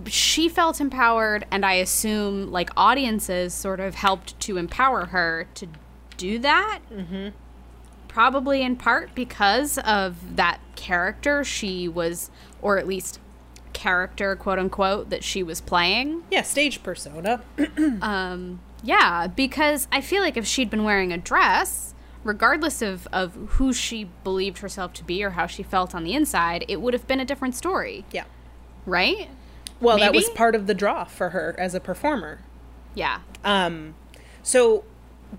[0.07, 5.69] she felt empowered, and I assume, like, audiences sort of helped to empower her to
[6.17, 6.81] do that.
[6.93, 7.29] Mm-hmm.
[8.09, 12.31] Probably in part because of that character she was,
[12.63, 13.19] or at least
[13.73, 16.23] character, quote unquote, that she was playing.
[16.31, 17.43] Yeah, stage persona.
[18.85, 23.73] Yeah, because I feel like if she'd been wearing a dress, regardless of, of who
[23.73, 27.07] she believed herself to be or how she felt on the inside, it would have
[27.07, 28.25] been a different story, yeah.
[28.85, 29.31] right?
[29.85, 32.41] Well, that was part of the draw for her as a performer.
[32.95, 33.21] Yeah.
[34.43, 34.85] So,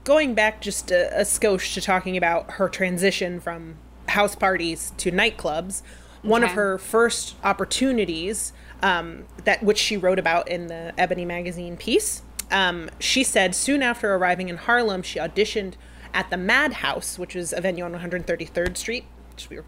[0.03, 3.77] going back just a, a skosh to talking about her transition from
[4.09, 5.81] house parties to nightclubs,
[6.21, 11.77] one of her first opportunities, um, that which she wrote about in the Ebony magazine
[11.77, 15.73] piece, um, she said soon after arriving in Harlem, she auditioned
[16.13, 19.65] at the Madhouse, which is a venue on 133rd Street, which we were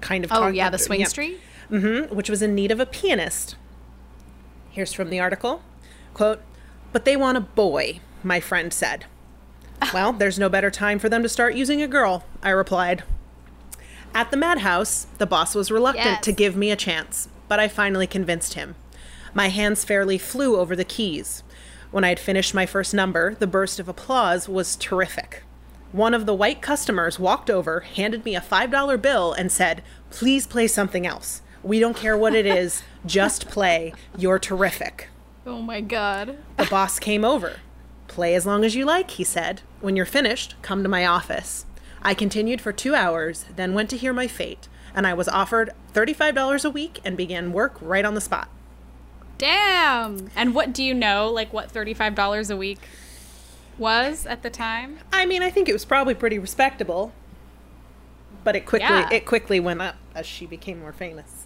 [0.00, 1.38] kind of Oh, yeah, the Swing Street?
[1.70, 3.54] which was in need of a pianist.
[4.70, 5.62] Here's from the article
[6.14, 6.40] quote,
[6.92, 9.06] But they want a boy, my friend said.
[9.94, 13.02] well, there's no better time for them to start using a girl, I replied.
[14.14, 16.24] At the madhouse, the boss was reluctant Yes.
[16.24, 18.74] to give me a chance, but I finally convinced him.
[19.32, 21.42] My hands fairly flew over the keys.
[21.92, 25.44] When I had finished my first number, the burst of applause was terrific.
[25.92, 30.46] One of the white customers walked over, handed me a $5 bill, and said, Please
[30.46, 31.42] play something else.
[31.62, 33.92] We don't care what it is, just play.
[34.16, 35.08] You're terrific.
[35.46, 36.38] Oh my god.
[36.56, 37.60] The boss came over.
[38.08, 39.62] Play as long as you like, he said.
[39.80, 41.66] When you're finished, come to my office.
[42.02, 45.70] I continued for two hours, then went to hear my fate, and I was offered
[45.92, 48.48] $35 a week and began work right on the spot.
[49.38, 50.30] Damn.
[50.36, 52.78] And what do you know, like, what $35 a week
[53.78, 54.98] was at the time?
[55.12, 57.12] I mean, I think it was probably pretty respectable,
[58.44, 59.08] but it quickly Yeah.
[59.10, 61.44] it quickly went up as she became more famous.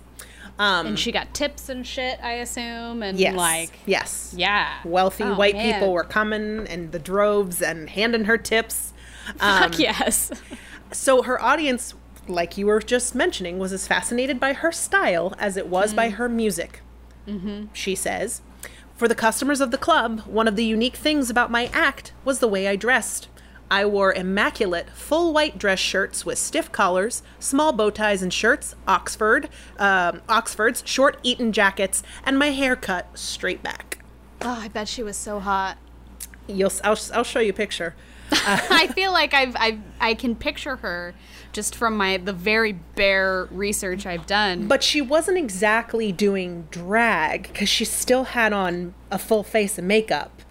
[0.59, 4.75] Um, And she got tips and shit, I assume, and yes, like, yes, yeah.
[4.85, 5.73] wealthy Oh, white man.
[5.75, 8.93] people were coming in the droves and handing her tips.
[9.39, 10.31] Fuck yes.
[10.93, 11.95] So her audience,
[12.29, 16.11] like you were just mentioning, was as fascinated by her style as it was by
[16.11, 16.83] her music.
[17.27, 17.67] Mm-hmm.
[17.73, 18.43] She says,
[18.95, 22.39] For the customers of the club, one of the unique things about my act was
[22.39, 23.29] the way I dressed.
[23.71, 28.75] I wore immaculate, full white dress shirts with stiff collars, small bow ties and shirts,
[28.87, 29.49] Oxford,
[29.79, 34.05] um, Oxfords, short Eton jackets, and my hair cut straight back.
[34.43, 35.79] Oh, I bet she was so hot.
[36.47, 37.95] You'll, I'll, I'll show you a picture.
[38.33, 41.15] I feel like I've, I've I can picture her
[41.53, 44.67] just from my the very bare research I've done.
[44.67, 49.85] But she wasn't exactly doing drag because she still had on a full face of
[49.85, 50.43] makeup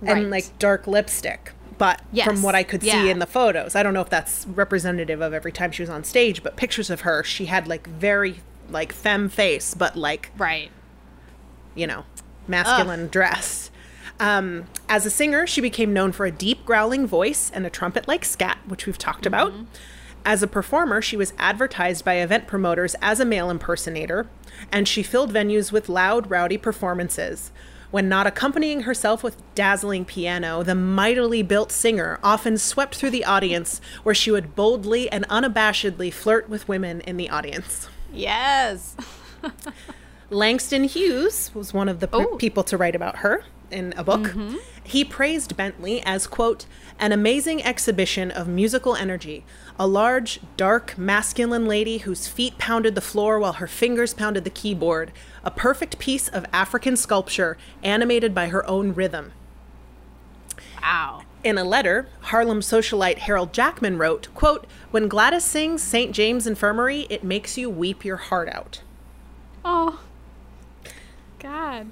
[0.00, 0.16] Right.
[0.16, 1.52] and like dark lipstick.
[1.80, 2.92] But Yes, from what I could yeah.
[2.92, 5.88] see in the photos, I don't know if that's representative of every time she was
[5.88, 10.30] on stage, but pictures of her, she had like very like femme face, but like
[10.36, 10.70] right.
[11.74, 12.04] you know,
[12.46, 13.70] masculine dress.
[14.20, 18.06] Um, as a singer, she became known for a deep growling voice and a trumpet
[18.06, 19.54] like scat, which we've talked about.
[20.22, 24.28] As a performer, she was advertised by event promoters as a male impersonator,
[24.70, 27.50] and she filled venues with loud, rowdy performances.
[27.90, 33.24] When not accompanying herself with dazzling piano, the mightily built singer often swept through the
[33.24, 37.88] audience, where she would boldly and unabashedly flirt with women in the audience.
[38.12, 38.96] Yes.
[40.30, 42.36] Langston Hughes was one of the Oh.
[42.36, 44.20] people to write about her in a book.
[44.20, 44.56] Mm-hmm.
[44.82, 46.66] He praised Bentley as, quote,
[46.98, 49.44] an amazing exhibition of musical energy.
[49.78, 54.50] A large, dark, masculine lady whose feet pounded the floor while her fingers pounded the
[54.50, 55.12] keyboard.
[55.44, 59.32] A perfect piece of African sculpture animated by her own rhythm.
[60.82, 61.22] Wow.
[61.42, 66.12] In a letter, Harlem socialite Harold Jackman wrote, quote, When Gladys sings St.
[66.12, 68.82] James Infirmary, it makes you weep your heart out.
[69.64, 70.00] Oh.
[71.38, 71.86] God.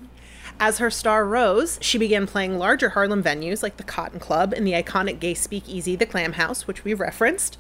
[0.61, 4.67] As her star rose, she began playing larger Harlem venues like the Cotton Club and
[4.67, 7.59] the iconic gay speakeasy, the Clam House, which we referenced.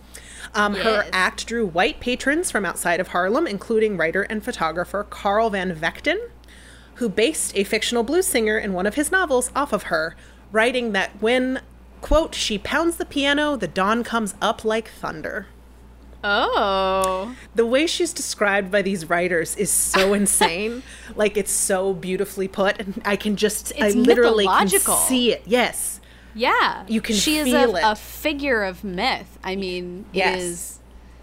[0.55, 5.51] Um, Her act drew white patrons from outside of Harlem, including writer and photographer Carl
[5.51, 6.19] Van Vechten,
[6.95, 10.17] who based a fictional blues singer in one of his novels off of her,
[10.51, 11.61] writing that when,
[12.01, 15.47] quote, she pounds the piano, the dawn comes up like thunder.
[16.25, 17.35] Oh.
[17.55, 20.83] The way she's described by these writers is so insane.
[21.15, 25.43] like it's so beautifully put, and I can just, I It's literally can see it.
[25.47, 26.01] Yes,
[26.35, 26.85] Yeah.
[26.89, 29.39] You can she is a, a figure of myth.
[29.45, 30.41] I mean, Yes.
[30.43, 30.79] is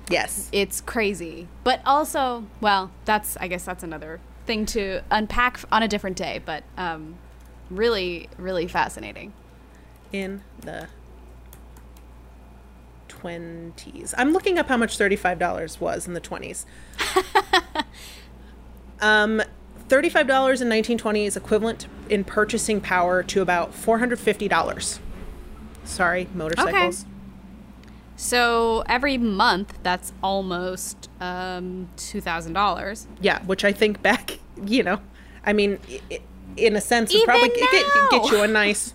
[0.09, 1.47] yes, it's crazy.
[1.63, 6.41] But also, well, that's I guess that's another thing to unpack on a different day,
[6.45, 7.15] but um
[7.69, 9.33] really really fascinating.
[10.11, 10.87] in the
[13.19, 14.13] twenties.
[14.17, 16.65] I'm looking up how much thirty-five dollars was in the twenties.
[19.01, 19.41] um,
[19.87, 24.47] thirty-five dollars in nineteen twenty is equivalent in purchasing power to about four hundred fifty
[24.47, 24.99] dollars.
[25.83, 27.03] Sorry, motorcycles.
[27.03, 27.11] Okay.
[28.17, 33.05] So every month that's almost um $2000.
[33.21, 35.01] Yeah, which I think back, you know,
[35.45, 35.79] I mean,
[36.57, 38.93] in a sense, would Even probably get, get you a nice,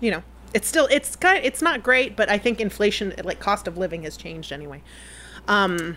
[0.00, 0.22] you know,
[0.56, 4.02] it's still it's kind it's not great, but I think inflation, like cost of living,
[4.04, 4.82] has changed anyway.
[5.48, 5.96] Um,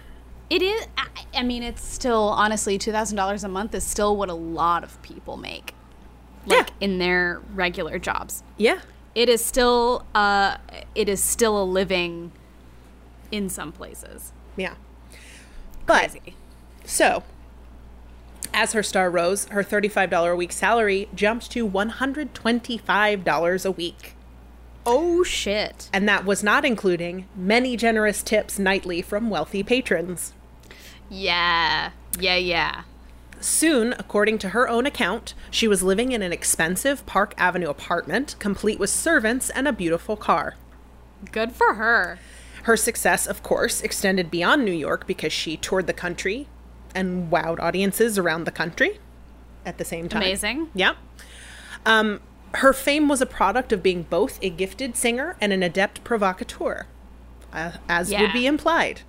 [0.50, 4.34] It is I, I mean it's still honestly $2000 a month is still what a
[4.34, 5.74] lot of people make.
[6.45, 6.74] Like Yeah.
[6.86, 8.43] in their regular jobs.
[8.58, 8.80] yeah,
[9.15, 10.58] It is still uh
[10.95, 12.32] it is still a living
[13.32, 14.32] in some places.
[14.58, 14.76] yeah,
[15.86, 16.36] but Crazy.
[16.86, 17.24] so.
[18.52, 24.15] As her star rose, her $35 a week salary jumped to $125 a week.
[24.91, 25.88] Oh shit.
[25.93, 30.34] And that was not including many generous tips nightly from wealthy patrons.
[31.10, 31.91] Yeah.
[32.19, 32.82] Yeah, yeah.
[33.39, 38.36] Soon, according to her own account, she was living in an expensive Park Avenue apartment,
[38.39, 40.56] complete with servants and a beautiful car.
[41.32, 42.17] Good for her.
[42.63, 46.47] Her success, of course, extended beyond New York because she toured the country
[46.95, 48.99] and wowed audiences around the country
[49.67, 50.23] at the same time.
[50.23, 50.69] Amazing.
[50.73, 50.97] Yep.
[51.86, 52.21] Um,
[52.55, 56.88] her fame was a product of being both a gifted singer and an adept provocateur,
[57.53, 59.01] uh, as would be implied.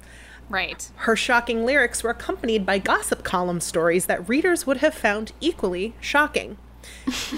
[0.48, 0.90] Right.
[0.96, 5.94] Her shocking lyrics were accompanied by gossip column stories that readers would have found equally
[6.00, 6.58] shocking.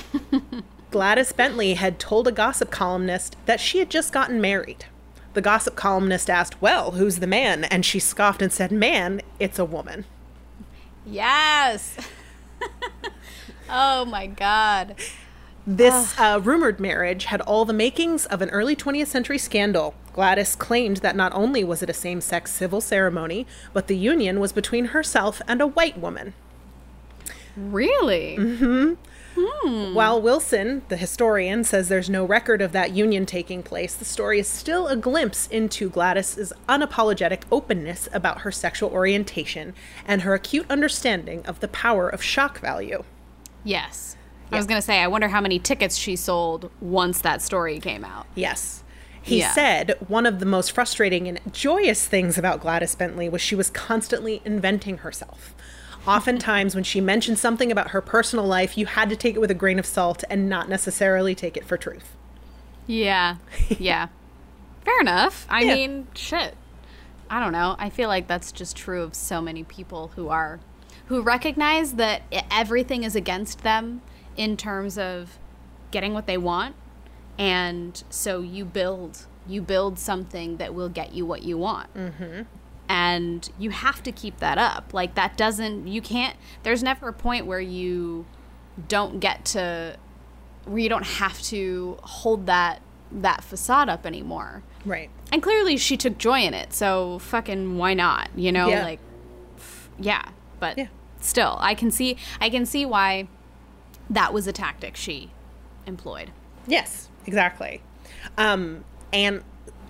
[0.90, 4.86] Gladys Bentley had told a gossip columnist that she had just gotten married.
[5.34, 7.64] The gossip columnist asked, Well, who's the man?
[7.64, 10.04] And she scoffed and said, Man, it's a woman.
[11.04, 11.96] Yes.
[13.70, 14.96] oh my god.
[15.66, 19.94] This uh, rumored marriage had all the makings of an early 20th century scandal.
[20.12, 24.40] Gladys claimed that not only was it a same sex civil ceremony, but the union
[24.40, 26.34] was between herself and a white woman.
[27.56, 28.36] Really?
[29.94, 34.38] While Wilson, the historian, says there's no record of that union taking place, the story
[34.40, 39.74] is still a glimpse into Gladys's unapologetic openness about her sexual orientation
[40.06, 43.04] and her acute understanding of the power of shock value.
[43.64, 44.11] Yes.
[44.52, 47.78] I was going to say I wonder how many tickets she sold once that story
[47.80, 48.26] came out.
[48.34, 48.82] Yes.
[49.22, 49.52] He Yeah.
[49.52, 53.70] said one of the most frustrating and joyous things about Gladys Bentley was she was
[53.70, 55.54] constantly inventing herself.
[56.06, 59.52] Oftentimes, when she mentioned something about her personal life, you had to take it with
[59.52, 62.16] a grain of salt and not necessarily take it for truth.
[62.86, 63.36] Yeah.
[63.78, 64.08] Yeah.
[64.84, 65.46] Fair enough.
[65.48, 65.74] I Yeah.
[65.74, 66.56] mean, shit.
[67.30, 67.76] I don't know.
[67.78, 70.58] I feel like that's just true of so many people who are
[71.06, 74.02] who recognize that everything is against them
[74.36, 75.38] in terms of
[75.90, 76.74] getting what they want
[77.38, 81.92] and so you build you build something that will get you what you want.
[81.94, 82.42] Mm-hmm.
[82.88, 84.92] And you have to keep that up.
[84.94, 88.26] Like that doesn't you can't there's never a point where you
[88.88, 89.96] don't get to
[90.64, 94.62] where you don't have to hold that that facade up anymore.
[94.84, 95.10] Right.
[95.32, 98.28] And clearly she took joy in it, so fucking why not?
[98.36, 98.84] You know, Yeah.
[98.84, 99.00] like
[99.98, 100.28] yeah,
[100.60, 100.86] but Yeah.
[101.20, 103.26] still I can see I can see why
[104.12, 105.30] that was a tactic she
[105.86, 106.30] employed.
[106.66, 107.82] Yes, exactly.
[108.38, 109.42] Um, and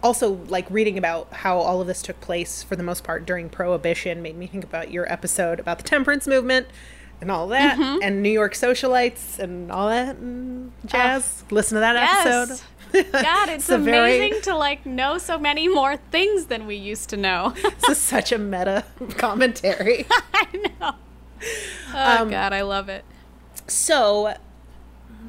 [0.03, 3.49] also, like reading about how all of this took place for the most part during
[3.49, 6.67] Prohibition made me think about your episode about the temperance movement
[7.21, 11.44] and all that, and New York socialites and all that and jazz.
[11.53, 12.65] Listen to that Yes.
[12.92, 13.13] episode.
[13.13, 17.17] God, it's very- amazing to like know so many more things than we used to
[17.17, 17.51] know.
[17.63, 18.85] this is such a meta
[19.19, 20.05] commentary.
[20.35, 20.46] I
[20.81, 20.94] know.
[21.94, 23.05] Oh Um, God, I love it.
[23.73, 24.35] So,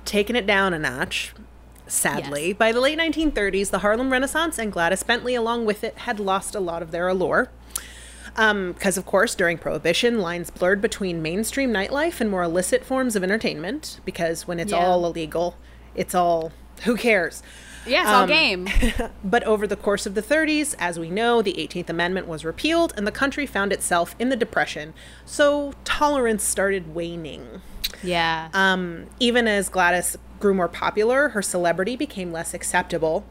[0.05, 1.33] taking it down a notch,
[1.87, 2.57] sadly, Yes.
[2.57, 6.53] by the late 1930s, the Harlem Renaissance and Gladys Bentley, along with it, had lost
[6.55, 7.49] a lot of their allure.
[8.35, 13.23] Because, of course, during Prohibition, lines blurred between mainstream nightlife and more illicit forms of
[13.23, 13.99] entertainment.
[14.05, 14.79] Because when it's Yeah.
[14.85, 15.55] all illegal,
[15.95, 16.51] it's all
[16.83, 17.43] who cares?
[17.85, 18.67] Yeah, it's all Um, game.
[19.23, 22.93] But over the course of the 30s, as we know, the 18th Amendment was repealed
[22.97, 24.93] and the country found itself in the Depression.
[25.25, 27.61] So tolerance started waning.
[28.03, 28.49] Yeah.
[28.53, 33.25] Um, even as Gladys grew more popular, her celebrity became less acceptable,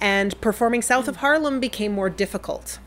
[0.00, 2.78] and performing south of Harlem became more difficult.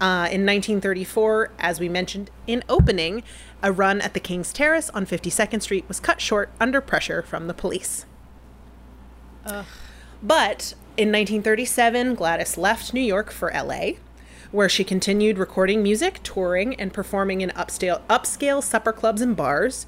[0.00, 3.22] Uh, in 1934, as we mentioned in opening,
[3.62, 7.46] a run at the King's Terrace on 52nd Street was cut short under pressure from
[7.46, 8.04] the police.
[10.22, 13.92] But in 1937, Gladys left New York for LA,
[14.50, 19.86] where she continued recording music, touring, and performing in upscale, upscale supper clubs and bars.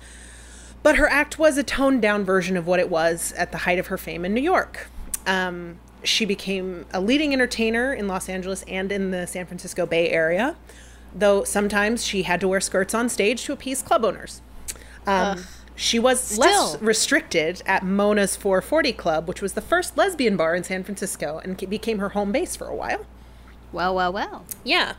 [0.86, 3.80] But her act was a toned down version of what it was at the height
[3.80, 4.86] of her fame in New York.
[5.26, 10.10] Um, she became a leading entertainer in Los Angeles and in the San Francisco Bay
[10.10, 10.54] Area,
[11.12, 14.42] though sometimes she had to wear skirts on stage to appease club owners.
[15.08, 15.42] Um,
[15.74, 16.86] she was less Still.
[16.86, 21.56] restricted at Mona's 440 Club, which was the first lesbian bar in San Francisco and
[21.68, 23.04] became her home base for a while.
[23.72, 24.44] well, well, well.
[24.62, 24.92] Yeah.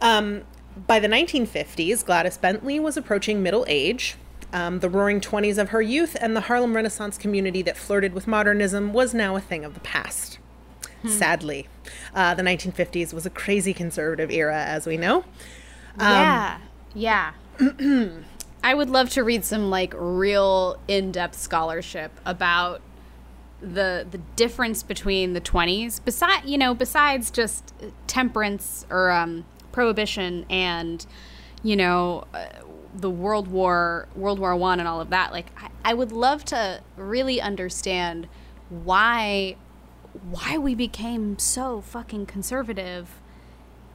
[0.00, 0.42] Um,
[0.86, 4.16] by the 1950s, Gladys Bentley was approaching middle age.
[4.52, 8.26] Um, the roaring 20s of her youth and the Harlem Renaissance community that flirted with
[8.26, 10.38] modernism was now a thing of the past.
[11.06, 11.66] Sadly,
[12.14, 15.24] uh, the 1950s was a crazy conservative era, as we know.
[15.98, 16.58] yeah.
[16.94, 17.32] Yeah.
[18.62, 22.82] I would love to read some like real in-depth scholarship about
[23.62, 27.74] the the difference between the 20s beside you know besides just
[28.06, 31.04] temperance or um, prohibition and
[31.62, 32.46] you know uh,
[32.94, 36.44] the world war world war one and all of that like I, I would love
[36.46, 38.26] to really understand
[38.68, 39.56] why
[40.28, 43.20] why we became so fucking conservative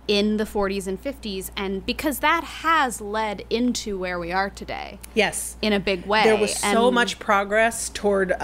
[0.08, 5.00] in the 40s and 50s and because that has led into where we are today
[5.14, 5.58] Yes.
[5.62, 8.36] in a big way there was so And- much progress toward uh,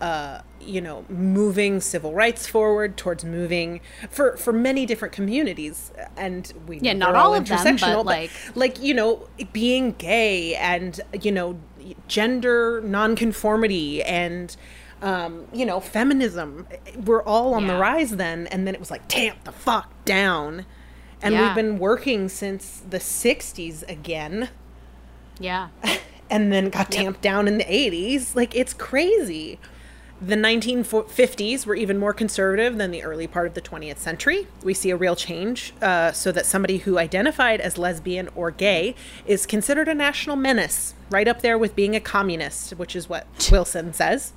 [0.00, 3.80] uh, you know moving civil rights forward towards moving
[4.10, 5.92] for for many different communities.
[6.16, 9.92] And we Yeah, not they're all of them, but, intersectional, like- like you know being
[9.92, 11.58] gay and you know
[12.08, 14.54] gender nonconformity and
[15.02, 16.66] um, you know feminism
[17.06, 18.46] were all on the rise then.
[18.48, 20.66] And then it was like tamp the fuck down.
[21.22, 21.46] And Yeah.
[21.46, 24.48] we've been working since the 60s again.
[25.38, 25.68] Yeah.
[26.32, 28.36] And then got tamped down in the 80s.
[28.36, 29.58] Like, it's crazy.
[30.22, 34.46] The 1950s were even more conservative than the early part of the 20th century.
[34.62, 38.94] We see a real change uh, so that somebody who identified as lesbian or gay
[39.24, 43.26] is considered a national menace, right up there with being a communist, which is what
[43.50, 44.34] Wilson says.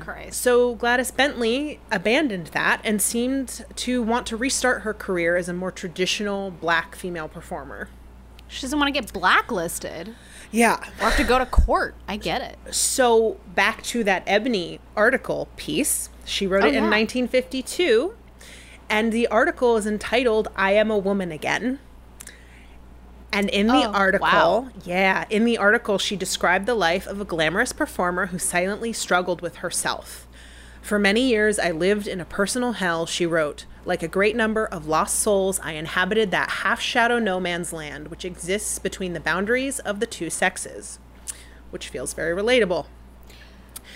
[0.00, 0.40] Christ.
[0.40, 5.52] So Gladys Bentley abandoned that and seemed to want to restart her career as a
[5.52, 7.88] more traditional black female performer.
[8.48, 10.14] She doesn't want to get blacklisted
[10.50, 10.76] Yeah.
[11.00, 11.94] or have to go to court.
[12.08, 12.74] I get it.
[12.74, 16.08] So back to that Ebony article piece.
[16.24, 16.90] She wrote Oh, it in yeah.
[16.90, 18.14] 1952,
[18.88, 21.78] and the article is entitled "I Am a Woman Again."
[23.32, 24.68] And in the Oh, article, wow.
[24.84, 29.40] yeah, in the article, she described the life of a glamorous performer who silently struggled
[29.40, 30.26] with herself.
[30.82, 33.66] For many years, I lived in a personal hell, she wrote.
[33.84, 38.08] Like a great number of lost souls, I inhabited that half shadow no man's land
[38.08, 40.98] which exists between the boundaries of the two sexes,
[41.70, 42.86] which feels very relatable.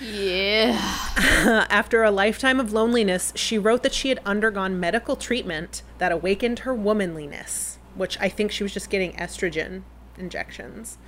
[0.00, 0.78] Yeah.
[1.70, 6.60] After a lifetime of loneliness, she wrote that she had undergone medical treatment that awakened
[6.60, 9.82] her womanliness, which I think she was just getting estrogen
[10.18, 10.98] injections.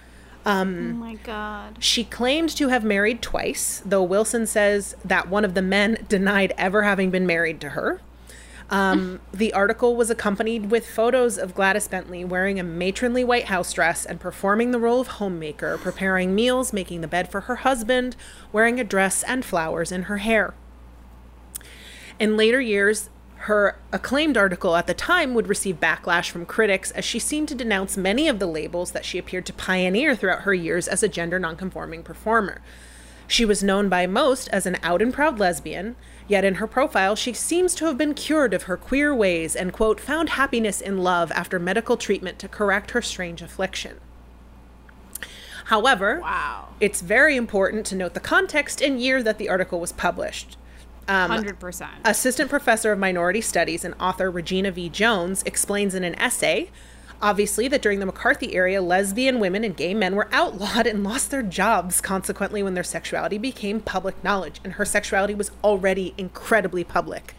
[0.45, 1.79] Um, oh my god.
[1.81, 6.55] She claimed to have married twice, though Wilson says that one of the men denied
[6.57, 8.01] ever having been married to her.
[8.69, 13.73] Um, the article was accompanied with photos of Gladys Bentley wearing a matronly white house
[13.73, 18.17] dress and performing the role of homemaker, preparing meals, making the bed for her husband,
[18.53, 20.55] wearing a dress and flowers in her hair.
[22.19, 23.09] In later years,
[23.41, 27.55] her acclaimed article at the time would receive backlash from critics as she seemed to
[27.55, 31.09] denounce many of the labels that she appeared to pioneer throughout her years as a
[31.09, 32.61] gender nonconforming performer.
[33.29, 35.95] She was known by most as an out and proud lesbian,
[36.29, 39.73] yet in her profile she seems to have been cured of her queer ways and,
[39.73, 43.99] quote, found happiness in love after medical treatment to correct her strange affliction.
[45.67, 46.69] However, Wow.
[46.81, 50.57] it's very important to note the context and year that the article was published.
[51.09, 51.89] Um, 100%.
[52.05, 54.89] Assistant Professor of Minority Studies and author Regina V.
[54.89, 56.71] Jones explains in an essay,
[57.23, 61.31] obviously, that during the McCarthy era, lesbian women and gay men were outlawed and lost
[61.31, 64.61] their jobs, consequently, when their sexuality became public knowledge.
[64.65, 67.35] And her sexuality was already incredibly public.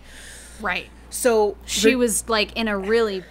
[0.62, 0.90] right.
[1.10, 3.24] So She Re- was like in a really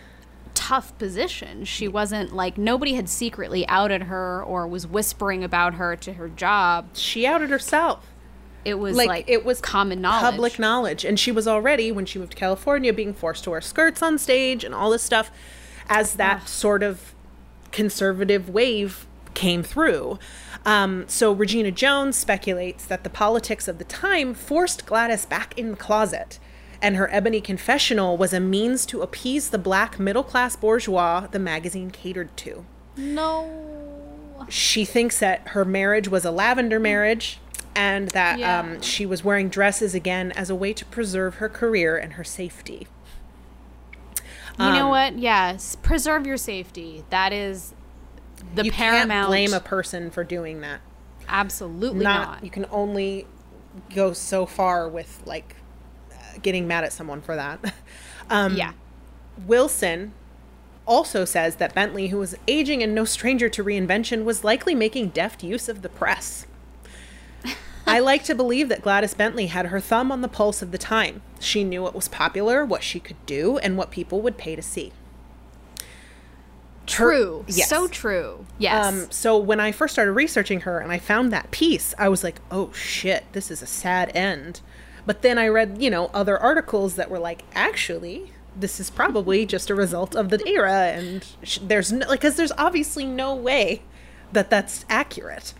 [0.55, 1.65] tough position.
[1.67, 6.29] She wasn't like nobody had secretly outed her or was whispering about her to her
[6.29, 6.89] job.
[6.95, 8.05] She outed herself.
[8.65, 10.23] It was like, like, it was common knowledge.
[10.23, 13.61] public knowledge and she was already when she moved to california being forced to wear
[13.61, 15.31] skirts on stage and all this stuff
[15.89, 17.15] as that sort of
[17.73, 20.19] conservative wave came through
[20.65, 25.73] um, so regina jones speculates that the politics of the time forced gladys back in
[25.73, 26.39] the closet
[26.81, 31.39] and her ebony confessional was a means to appease the black middle class bourgeois the
[31.39, 32.65] magazine catered to
[32.97, 34.47] No.
[34.49, 37.39] she thinks that her marriage was a lavender marriage
[37.75, 38.61] and that Yeah.
[38.61, 42.25] um, she was wearing dresses again as a way to preserve her career and her
[42.25, 42.87] safety.
[44.59, 45.19] You Um, know what?
[45.19, 45.77] Yes.
[45.83, 47.05] Preserve your safety.
[47.11, 47.75] That is
[48.55, 49.11] the you paramount.
[49.11, 50.81] can't blame a person for doing that.
[51.29, 52.45] Absolutely Not, not.
[52.45, 53.27] you can only
[53.95, 55.57] go so far with like
[56.13, 57.75] uh, getting mad at someone for that.
[58.31, 58.73] um, yeah.
[59.47, 60.13] Wilson
[60.87, 65.09] also says that Bentley, who was aging and no stranger to reinvention, was likely making
[65.09, 66.47] deft use of the press.
[67.87, 70.79] I like to believe that Gladys Bentley had her thumb on the pulse of the
[70.79, 71.23] time.
[71.39, 74.63] She knew what was popular, what she could do, and what people would pay to
[74.63, 74.93] see.
[76.87, 77.45] True.
[77.49, 77.69] yes.
[77.69, 78.47] So true.
[78.59, 78.87] Yes.
[78.87, 82.23] Um, so when I first started researching her and I found that piece, I was
[82.23, 84.61] like, oh shit, this is a sad end.
[85.05, 89.47] But then I read, you know, other articles that were like, actually, this is probably
[89.47, 93.35] just a result of the era, and sh- there's no, like, because there's obviously no
[93.35, 93.83] way
[94.33, 95.55] that that's accurate.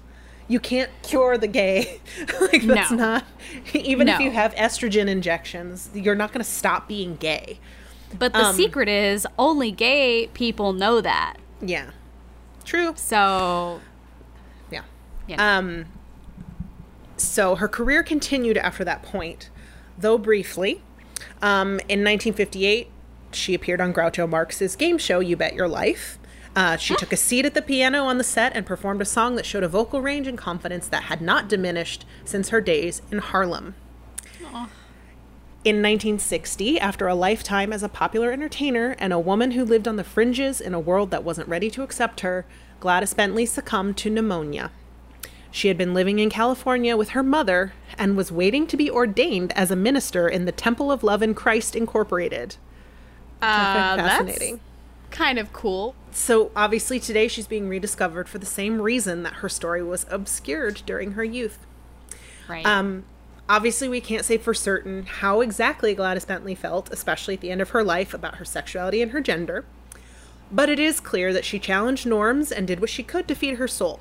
[0.49, 2.01] You can't cure the gay.
[2.41, 2.97] like that's No.
[2.97, 3.25] not.
[3.75, 7.59] Even if you have estrogen injections, you're not going to stop being gay.
[8.19, 11.37] but the um, secret is only gay people know that.
[11.61, 11.91] Yeah.
[12.65, 12.93] True.
[12.97, 13.81] So,
[14.71, 14.83] Yeah.
[15.29, 15.37] know.
[15.39, 15.85] Um,
[17.17, 19.51] so her career continued after that point,
[19.99, 20.83] though briefly.
[21.43, 22.89] Um, in 1958,
[23.33, 26.19] she appeared on Groucho Marx's game show, You Bet Your Life.
[26.57, 29.37] Uh, she took a seat at the piano on the set and performed a song
[29.37, 33.19] that showed a vocal range and confidence that had not diminished since her days in
[33.19, 33.75] Harlem.
[35.65, 39.97] In 1960, after a lifetime as a popular entertainer and a woman who lived on
[39.97, 42.47] the fringes in a world that wasn't ready to accept her,
[42.81, 44.71] Gladys Bentley succumbed to pneumonia.
[45.51, 49.53] She had been living in California with her mother and was waiting to be ordained
[49.53, 52.57] as a minister in the Temple of Love in Christ Incorporated.
[53.43, 54.61] uh, fascinating.
[55.11, 55.95] Kind of cool.
[56.17, 60.83] So obviously today she's being rediscovered for the same reason that her story was obscured
[60.87, 61.59] during her youth.
[62.49, 62.65] Right.
[62.65, 63.05] Um,
[63.51, 67.61] obviously, we can't say for certain how exactly Gladys Bentley felt, especially at the end
[67.61, 69.67] of her life, about her sexuality and her gender.
[70.51, 73.59] But it is clear that she challenged norms and did what she could to feed
[73.59, 74.01] her soul.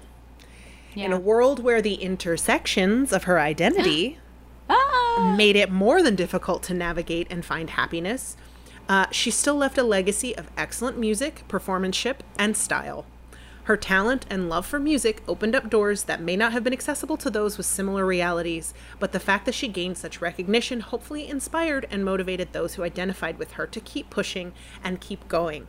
[0.95, 4.19] In a world where the intersections of her identity
[4.69, 5.35] ah!
[5.37, 8.37] made it more than difficult to navigate and find happiness,
[8.87, 13.05] uh, she still left a legacy of excellent music, performanceship, and style.
[13.65, 17.17] Her talent and love for music opened up doors that may not have been accessible
[17.17, 21.87] to those with similar realities, but the fact that she gained such recognition hopefully inspired
[21.89, 25.65] and motivated those who identified with her to keep pushing and keep going.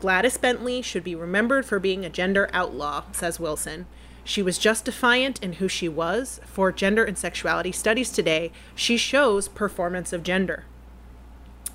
[0.00, 3.86] Gladys Bentley should be remembered for being a gender outlaw, says Wilson.
[4.22, 6.40] She was just defiant in who she was.
[6.44, 10.66] For gender and sexuality studies today, she shows performance of gender.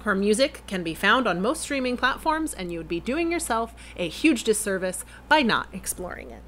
[0.08, 3.76] Her music can be found on most streaming platforms, and you would be doing yourself
[3.97, 6.41] a huge disservice by not exploring it.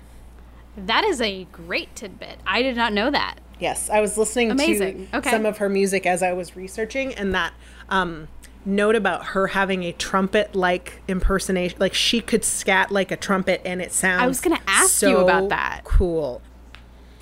[0.78, 2.40] That is a great tidbit.
[2.48, 3.40] I did not know that.
[3.60, 5.10] Yes, I was listening Amazing.
[5.10, 5.30] to Okay.
[5.30, 7.52] some of her music as I was researching, and that
[7.90, 8.30] um,
[8.64, 13.82] note about her having a trumpet-like impersonation, like she could scat like a trumpet, and
[13.82, 14.22] it sounds.
[14.24, 15.82] I was gonna ask so you about that.
[15.84, 16.42] Cool.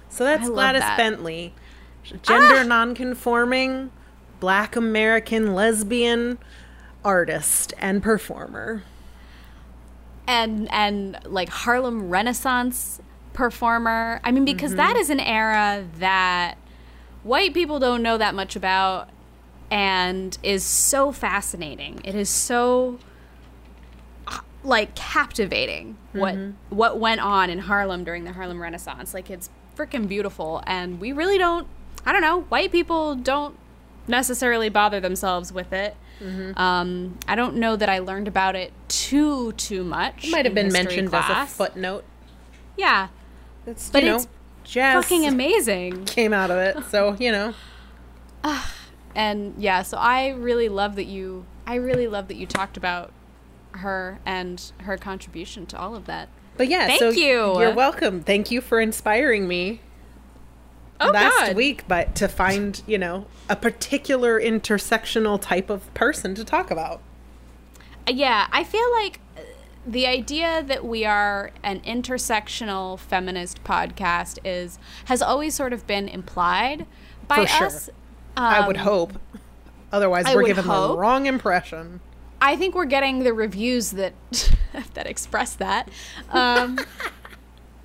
[0.09, 0.97] So that's Gladys that.
[0.97, 1.55] Bentley,
[2.21, 2.63] gender Ah!
[2.63, 3.89] non-conforming,
[4.39, 6.37] Black American lesbian
[7.03, 8.83] artist and performer.
[10.27, 13.01] and and like Harlem Renaissance
[13.33, 14.19] performer.
[14.23, 16.55] I mean, because that is an era that
[17.23, 19.09] white people don't know that much about
[19.71, 22.01] and is so fascinating.
[22.03, 22.99] It is so
[24.27, 26.35] uh, like captivating what
[26.69, 29.13] what went on in Harlem during the Harlem Renaissance.
[29.13, 31.67] Like it's freaking beautiful and we really don't
[32.05, 33.55] I don't know, white people don't
[34.07, 35.95] necessarily bother themselves with it.
[36.55, 40.25] Um, I don't know that I learned about it too too much.
[40.25, 42.03] It might have been mentioned as a footnote.
[42.75, 43.09] Yeah,
[43.65, 44.27] It's, but know, it's
[44.73, 46.05] fucking amazing.
[46.05, 47.53] came out of it, so you know.
[49.15, 51.47] And yeah, so I really love that you.
[51.65, 53.11] I really love that you talked about
[53.71, 56.29] her and her contribution to all of that.
[56.55, 57.59] But yeah, Thank so you.
[57.59, 58.21] You're welcome.
[58.21, 59.81] Thank you for inspiring me
[60.99, 61.55] Oh last God.
[61.55, 67.01] week, but to find, you know, a particular intersectional type of person to talk about.
[68.09, 69.41] yeah, I feel like uh,
[69.85, 76.07] the idea that we are an intersectional feminist podcast is has always sort of been
[76.07, 76.85] implied
[77.27, 77.67] by For sure.
[77.67, 77.89] us.
[78.35, 79.13] I would Um, hope.
[79.91, 82.01] Otherwise, I we're given the wrong impression.
[82.41, 84.13] I think we're getting the reviews that
[84.93, 85.89] that express that.
[86.31, 86.77] Um,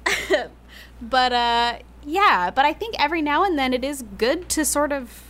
[1.00, 4.92] but uh, yeah, but I think every now and then it is good to sort
[4.92, 5.24] of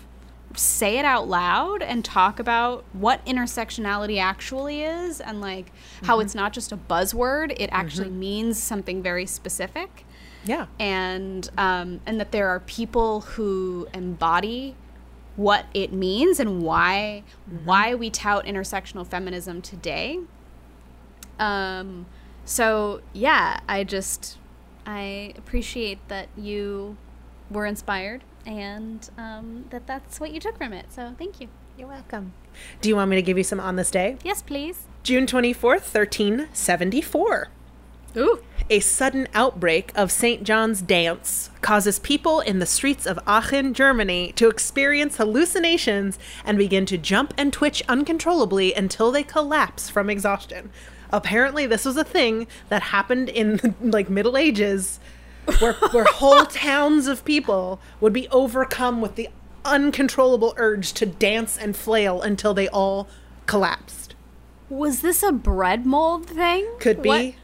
[0.55, 5.73] say it out loud and talk about what intersectionality actually is and like
[6.05, 10.05] how it's not just a buzzword; it actually means something very specific
[10.45, 10.67] Yeah.
[10.79, 14.75] and um, and that there are people who embody
[15.37, 17.23] what it means and why
[17.65, 20.21] why we tout intersectional feminism today.
[21.39, 22.07] Um,
[22.45, 24.37] so yeah, I just
[24.87, 26.97] I appreciate that you
[27.51, 30.87] were inspired and um, that that's what you took from it.
[30.93, 31.49] So thank you.
[31.77, 32.33] You're welcome.
[32.81, 34.19] Do you want me to give you some on this day?
[34.23, 34.87] Yes, please.
[35.03, 37.49] June 24th, 1374.
[38.17, 38.43] Ooh.
[38.69, 40.45] A sudden outbreak of St.
[40.45, 46.87] John's dance causes people in the streets of Aachen, Germany to experience hallucinations and begin
[46.87, 50.71] to jump and twitch uncontrollably until they collapse from exhaustion.
[51.13, 54.99] Apparently, this was a thing that happened in like Middle Ages
[55.59, 59.29] where, where whole towns of people would be overcome with the
[59.65, 63.09] uncontrollable urge to dance and flail until they all
[63.47, 64.15] collapsed.
[64.69, 66.69] Was this a bread mold thing?
[66.79, 67.09] Could be.
[67.09, 67.35] What?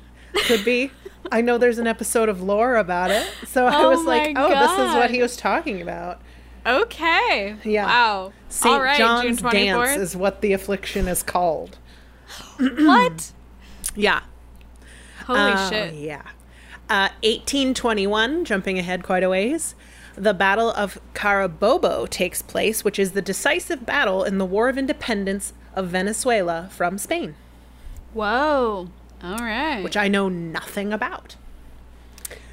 [0.46, 0.90] Could be.
[1.30, 3.28] I know there's an episode of lore about it.
[3.46, 6.20] So I Oh was like, oh, this is what he was talking about.
[6.64, 7.56] Okay.
[7.64, 7.86] Yeah.
[7.86, 8.32] Wow.
[8.48, 8.74] St.
[8.74, 9.98] All right, John's June dance 24th.
[9.98, 11.78] is what the affliction is called.
[12.58, 13.32] what?
[13.98, 14.20] Yeah.
[15.26, 15.94] Holy Uh, shit.
[15.94, 16.22] Yeah.
[16.88, 19.74] Uh, 1821, jumping ahead quite a ways,
[20.14, 24.78] the Battle of Carabobo takes place, which is the decisive battle in the War of
[24.78, 27.34] Independence of Venezuela from Spain,
[28.14, 28.88] Whoa.
[29.22, 29.82] All right.
[29.82, 31.36] which I know nothing about.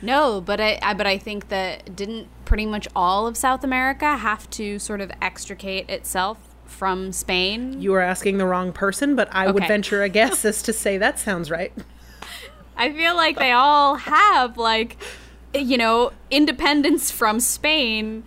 [0.01, 4.17] no, but I, I but I think that didn't pretty much all of South America
[4.17, 7.81] have to sort of extricate itself from Spain.
[7.81, 10.97] You are asking the wrong person, but I would venture a guess as to say
[10.97, 11.73] that sounds right.
[12.77, 14.97] I feel like they all have like
[15.53, 18.23] you know, independence from Spain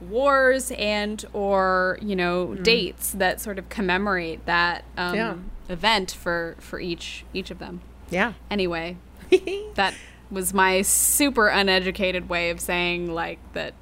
[0.00, 5.36] wars and or, you know, dates that sort of commemorate that um, Yeah.
[5.68, 7.80] event for for each each of them.
[8.10, 8.32] Yeah.
[8.50, 8.96] Anyway,
[9.74, 9.94] that
[10.30, 13.74] was my super uneducated way of saying like that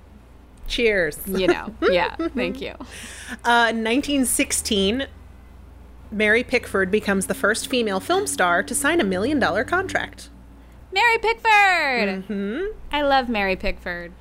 [0.70, 1.18] Cheers.
[1.26, 2.74] you know yeah thank you
[3.44, 5.06] Uh, 1916,
[6.10, 10.30] Mary Pickford becomes the first female film star to sign a million dollar contract.
[10.92, 12.64] mary pickford mm-hmm.
[12.90, 14.12] i love mary pickford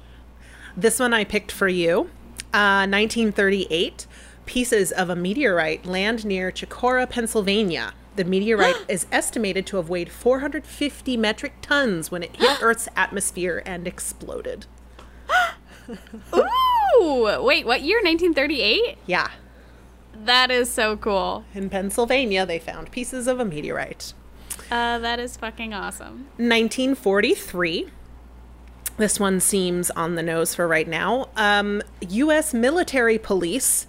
[0.78, 2.10] This one I picked for you.
[2.54, 4.06] Uh, 1938,
[4.46, 7.94] pieces of a meteorite land near Chicora, Pennsylvania.
[8.16, 13.62] The meteorite is estimated to have weighed 450 metric tons when it hit Earth's atmosphere
[13.66, 14.68] and exploded.
[16.36, 19.30] ooh wait what year 1938 Yeah.
[20.26, 24.14] that is so cool In Pennsylvania, they found pieces of a meteorite.
[24.72, 27.88] uh, that is fucking awesome 1943.
[28.98, 31.30] This one seems on the nose for right now.
[31.38, 32.54] Um, U.S.
[32.54, 33.88] military police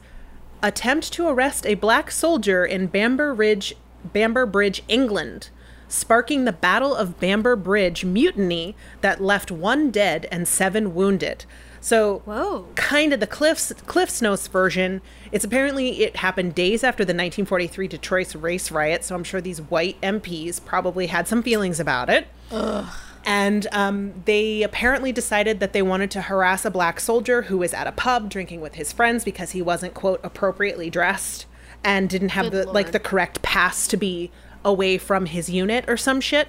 [0.63, 3.75] attempt to arrest a black soldier in Bamber Ridge,
[4.05, 5.51] Bamber Bridge, England,
[5.89, 11.45] sparking the Battle of Bamber Bridge mutiny that left one dead and seven wounded.
[11.81, 12.66] So, Whoa.
[12.74, 15.01] kind of the Cliffs Cliffs Notes version.
[15.33, 19.61] It's apparently it happened days after the 1943 Detroit race riot, so I'm sure these
[19.62, 22.28] white MPs probably had some feelings about it.
[22.51, 22.87] Ugh.
[23.24, 27.74] And um, they apparently decided that they wanted to harass a black soldier who was
[27.74, 31.47] at a pub drinking with his friends because he wasn't quote appropriately dressed
[31.85, 34.31] and didn't have Good the like the correct pass to be
[34.64, 36.49] away from his unit or some shit.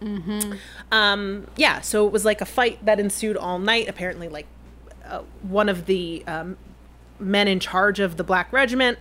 [0.00, 0.54] Mm-hmm.
[0.92, 3.88] Um, yeah, so it was like a fight that ensued all night.
[3.88, 4.46] Apparently, like
[5.08, 6.56] uh, one of the um,
[7.18, 8.98] men in charge of the black regiment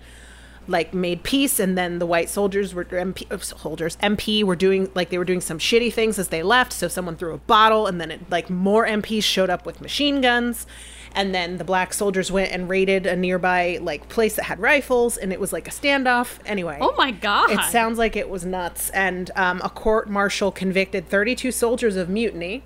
[0.68, 4.90] like made peace and then the white soldiers were MP, uh, soldiers MP were doing
[4.96, 7.86] like they were doing some shitty things as they left so someone threw a bottle
[7.88, 10.66] and then it, like more MPs showed up with machine guns
[11.16, 15.18] and then the black soldiers went and raided a nearby like place that had rifles
[15.18, 18.46] and it was like a standoff anyway oh my god it sounds like it was
[18.46, 18.90] nuts.
[18.92, 22.64] And um, a court martial convicted 32 soldiers of mutiny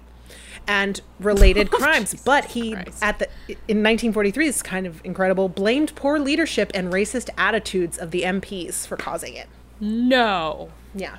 [0.67, 2.13] and related crimes.
[2.23, 3.01] But he, Christ.
[3.01, 3.25] at the
[3.67, 8.23] in 1943, this is kind of incredible, blamed poor leadership and racist attitudes of the
[8.23, 9.47] MPs for causing it.
[9.79, 11.17] no Yeah.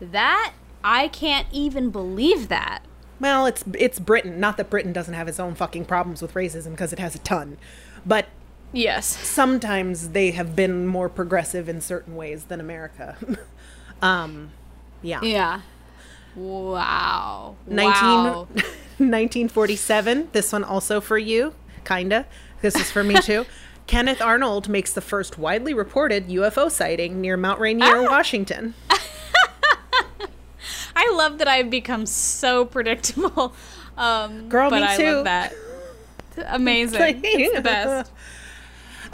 [0.00, 0.52] that
[0.84, 2.82] i can't even believe that
[3.20, 4.38] Well, it's it's Britain.
[4.38, 7.18] Not that Britain doesn't have its own fucking problems with racism because it has a
[7.18, 7.56] ton,
[8.06, 8.26] but
[8.72, 9.06] Yes.
[9.06, 13.16] sometimes they have been more progressive in certain ways than America.
[14.02, 14.50] um,
[15.02, 15.20] yeah.
[15.22, 15.60] Yeah.
[16.38, 17.56] Wow.
[17.66, 18.48] 19, Wow.
[18.98, 20.28] 1947.
[20.32, 22.26] This one also for you, kinda.
[22.62, 23.44] This is for me too.
[23.86, 28.10] Kenneth Arnold makes the first widely reported UFO sighting near Mount Rainier, Ah.
[28.10, 28.74] Washington.
[30.96, 33.54] I love that I've become so predictable.
[33.96, 35.12] Um, Girl, but me I too.
[35.16, 35.54] love that.
[36.46, 37.20] Amazing.
[37.24, 38.12] it's the best.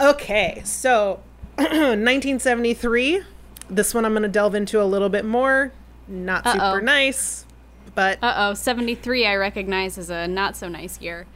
[0.00, 1.20] Okay, so
[1.56, 3.22] 1973.
[3.70, 5.72] This one I'm going to delve into a little bit more.
[6.06, 6.78] Not super Uh-oh.
[6.80, 7.46] nice,
[7.94, 11.26] but Uh oh, 73 I recognize as a not so nice year.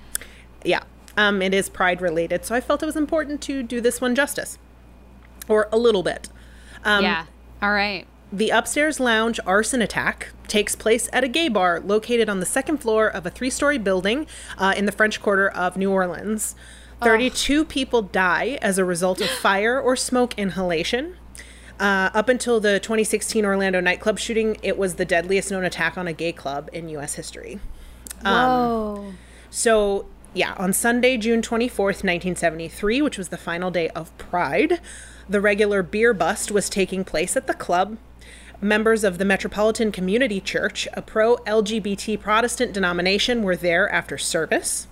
[0.64, 0.82] yeah,
[1.16, 2.44] um, it is pride related.
[2.44, 4.58] So I felt it was important to do this one justice,
[5.48, 6.28] or a little bit.
[6.84, 7.26] Um, yeah.
[7.62, 8.06] All right.
[8.30, 12.76] The upstairs lounge arson attack takes place at a gay bar located on the second
[12.78, 14.26] floor of a three story building
[14.58, 16.54] uh, in the French Quarter of New Orleans.
[17.02, 21.16] 32 people die as a result of fire or smoke inhalation.
[21.78, 26.08] Uh, up until the 2016 Orlando nightclub shooting, it was the deadliest known attack on
[26.08, 27.14] a gay club in U.S.
[27.14, 27.60] history.
[28.22, 29.12] Whoa.
[29.50, 34.80] So, yeah, on Sunday, June 24th, 1973, which was the final day of Pride,
[35.28, 37.96] the regular beer bust was taking place at the club.
[38.60, 44.88] Members of the Metropolitan Community Church, a pro LGBT Protestant denomination, were there after service.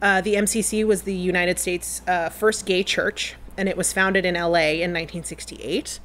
[0.00, 4.24] Uh, the MCC was the United States' uh, first gay church, and it was founded
[4.24, 6.00] in LA in 1968.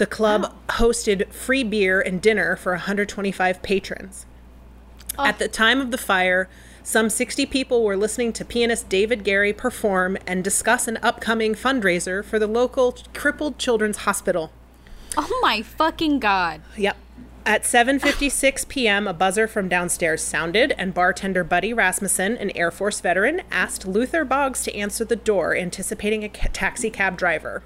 [0.00, 4.24] The club hosted free beer and dinner for 125 patrons.
[5.18, 5.26] Oh.
[5.26, 6.48] At the time of the fire,
[6.82, 12.24] some 60 people were listening to pianist David Gary perform and discuss an upcoming fundraiser
[12.24, 14.50] for the local crippled children's hospital.
[15.18, 16.62] Oh my fucking god.
[16.78, 16.96] Yep.
[17.44, 23.02] At 7:56 p.m., a buzzer from downstairs sounded, and bartender Buddy Rasmussen, an Air Force
[23.02, 27.62] veteran, asked Luther Boggs to answer the door, anticipating a ca- taxi cab driver.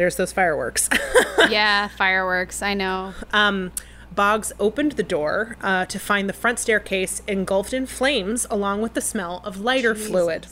[0.00, 0.88] There's those fireworks.
[1.50, 2.62] yeah, fireworks.
[2.62, 3.12] I know.
[3.34, 3.70] um,
[4.10, 8.94] Boggs opened the door uh, to find the front staircase engulfed in flames, along with
[8.94, 10.46] the smell of lighter fluid.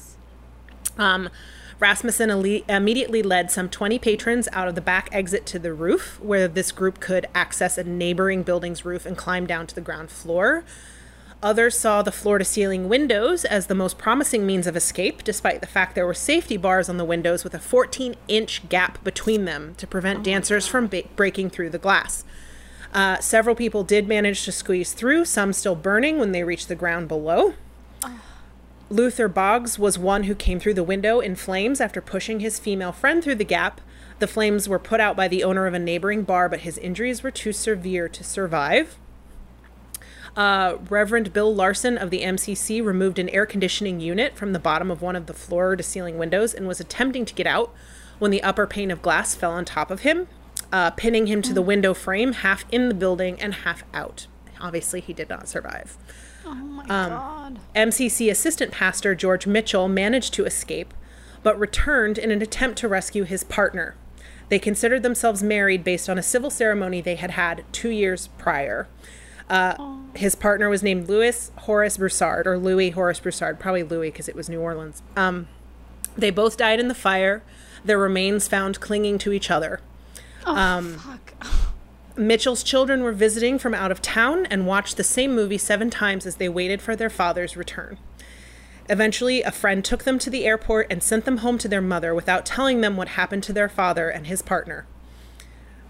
[0.99, 1.31] Um,
[1.81, 2.29] Rasmussen
[2.69, 6.71] immediately led some 20 patrons out of the back exit to the roof, where this
[6.71, 10.63] group could access a neighboring building's roof and climb down to the ground floor.
[11.41, 15.61] Others saw the floor to ceiling windows as the most promising means of escape, despite
[15.61, 19.45] the fact there were safety bars on the windows with a 14 inch gap between
[19.45, 22.25] them to prevent dancers from ba- breaking through the glass.
[22.93, 26.75] Uh, several people did manage to squeeze through, some still burning when they reached the
[26.75, 27.55] ground below.
[28.91, 32.91] Luther Boggs was one who came through the window in flames after pushing his female
[32.91, 33.81] friend through the gap.
[34.19, 37.23] The flames were put out by the owner of a neighboring bar, but his injuries
[37.23, 38.97] were too severe to survive.
[40.39, 44.89] Uh, Reverend Bill Larson of the MCC removed an air conditioning unit from the bottom
[44.89, 47.75] of one of the floor to ceiling windows and was attempting to get out
[48.21, 50.29] when the upper pane of glass fell on top of him,
[50.73, 54.29] uh, pinning him to the window frame, half in the building and half out.
[54.61, 55.99] Obviously, he did not survive.
[56.47, 57.59] Oh my Um, god.
[57.75, 60.95] MCC assistant pastor George Mitchell managed to escape,
[61.43, 63.97] but returned in an attempt to rescue his partner.
[64.51, 68.87] They considered themselves married based on a civil ceremony they had had two years prior.
[69.49, 74.29] Uh, his partner was named Louis Horace Broussard, or Louis Horace Broussard, probably Louis because
[74.29, 75.03] it was New Orleans.
[75.17, 75.49] Um,
[76.17, 77.43] they both died in the fire,
[77.85, 79.81] their remains found clinging to each other.
[80.45, 81.35] Um, Fuck.
[82.17, 86.27] Mitchell's children were visiting from out of town and watched the same movie seven times
[86.27, 87.97] as they waited for their father's return.
[88.91, 92.15] Eventually, a friend took them to the airport and sent them home to their mother
[92.15, 94.87] without telling them what happened to their father and his partner.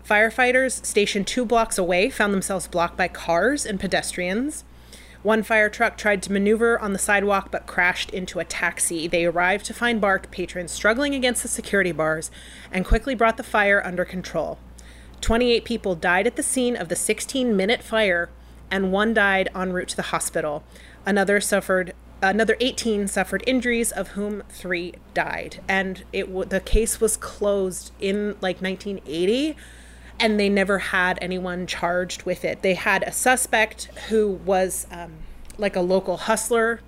[0.08, 4.64] Firefighters stationed two blocks away found themselves blocked by cars and pedestrians.
[5.22, 9.06] One fire truck tried to maneuver on the sidewalk but crashed into a taxi.
[9.06, 12.30] They arrived to find bar patrons struggling against the security bars
[12.72, 14.58] and quickly brought the fire under control.
[15.20, 18.30] 28 people died at the scene of the 16 minute fire,
[18.70, 20.62] and one died en route to the hospital.
[21.04, 21.92] Another suffered.
[22.22, 27.92] Another 18 suffered injuries, of whom three died, and it w- the case was closed
[28.00, 29.54] in like 1980,
[30.20, 32.62] and they never had anyone charged with it.
[32.62, 35.12] They had a suspect who was um,
[35.56, 36.80] like a local hustler,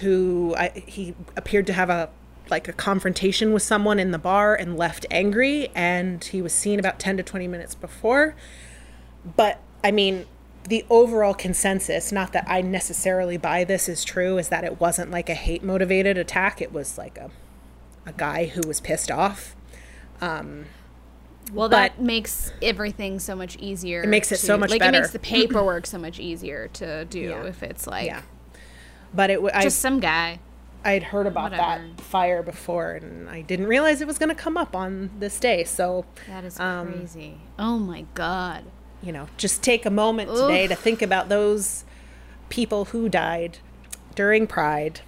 [0.00, 2.10] who I, he appeared to have a
[2.50, 6.78] like a confrontation with someone in the bar and left angry and he was seen
[6.78, 8.34] about 10 to 20 minutes before.
[9.36, 10.26] But i mean
[10.68, 15.10] the overall consensus not that i necessarily buy this is true is that it wasn't
[15.10, 16.60] like a hate motivated attack.
[16.60, 17.30] It was like a
[18.04, 19.54] a guy who was pissed off
[21.52, 24.02] Well, that makes everything so much easier.
[24.02, 24.74] It makes it so much easier.
[24.74, 24.98] like better.
[24.98, 27.44] it makes the paperwork so much easier to do Yeah.
[27.44, 28.22] if it's like yeah
[29.14, 30.38] but it was just some guy.
[30.84, 31.86] I'd heard about Whatever.
[31.94, 35.38] that fire before, and I didn't realize it was going to come up on this
[35.38, 35.62] day.
[35.64, 37.36] So, That is Um, crazy.
[37.58, 38.64] Oh my god.
[39.02, 41.84] you know, just take a moment today to think about those
[42.48, 43.58] people who died
[44.14, 45.02] during Pride.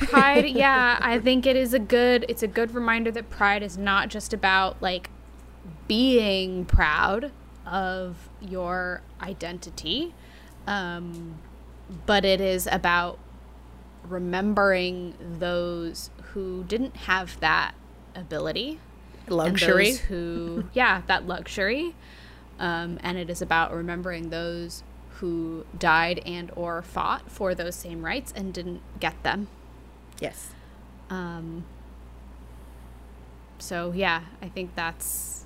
[0.00, 3.76] Pride, yeah, I think it is a good it's a good reminder that pride is
[3.78, 5.08] not just about like
[5.90, 7.32] being proud
[7.66, 10.14] of your identity.
[10.66, 11.34] Um
[12.06, 13.18] but it is about
[14.08, 17.74] remembering those who didn't have that
[18.14, 18.78] ability
[19.26, 19.90] and Luxury.
[19.90, 21.96] those who yeah that luxury
[22.60, 24.84] um, and it is about remembering those
[25.18, 29.48] who died and or fought for those same rights and didn't get them
[30.20, 30.50] Yes.
[31.10, 31.64] um,
[33.58, 35.44] so yeah i think that's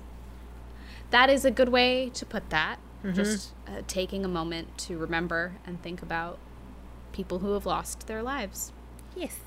[1.11, 2.77] that is a good way to put that
[3.13, 6.39] just uh, taking a moment to remember and think about
[7.11, 8.71] people who have lost their lives
[9.15, 9.37] Yes.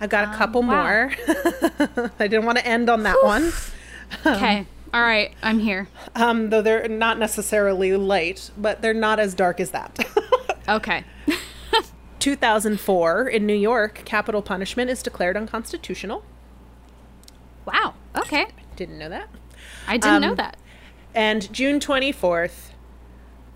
[0.00, 0.82] I've got a couple Um, wow.
[0.82, 1.12] more.
[2.20, 3.50] I didn't want to end on that one.
[4.26, 9.34] okay all right i'm here Um, though they're not necessarily light, but they're not as
[9.34, 9.98] dark as that.
[10.68, 11.04] okay
[12.20, 16.22] 2004 in New York, capital punishment is declared unconstitutional.
[17.64, 19.28] wow okay Didn't know that.
[19.86, 20.56] I didn't know Um, that
[21.14, 22.70] And June 24th,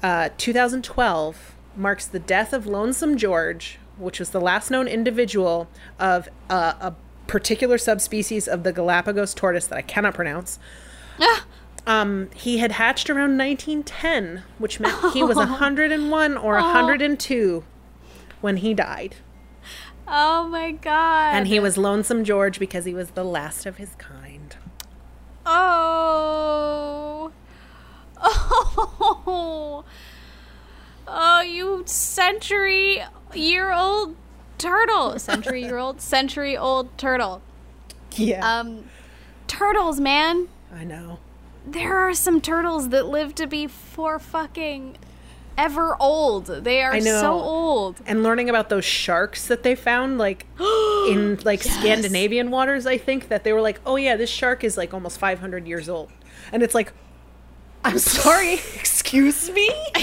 [0.02, 5.68] uh, 2012, marks the death of Lonesome George, which was the last known individual
[5.98, 6.94] of uh, a
[7.26, 10.58] particular subspecies of the Galapagos tortoise that I cannot pronounce.
[11.20, 11.44] Ah.
[11.86, 17.64] Um, he had hatched around 1910, which meant he was 101 or 102
[18.42, 19.16] when he died.
[20.06, 21.34] Oh my god.
[21.34, 24.19] And he was Lonesome George because he was the last of his kind.
[25.52, 27.32] Oh.
[28.20, 29.84] Oh.
[31.12, 33.02] Oh, you century
[33.34, 34.14] year old
[34.58, 35.18] turtle.
[35.18, 36.00] Century year old?
[36.14, 37.42] Century old turtle.
[38.12, 38.84] Yeah, Um
[39.48, 40.48] turtles, man.
[40.72, 41.18] I know.
[41.66, 44.98] There are some turtles that live to be four fucking
[45.60, 46.46] ever old.
[46.46, 48.00] They are so old.
[48.06, 50.46] and learning about those sharks that they found like
[51.08, 54.76] in like Scandinavian waters I think that they were like oh yeah this shark is
[54.76, 56.10] like almost 500 years old
[56.52, 56.92] and it's like
[57.84, 59.68] I'm sorry excuse me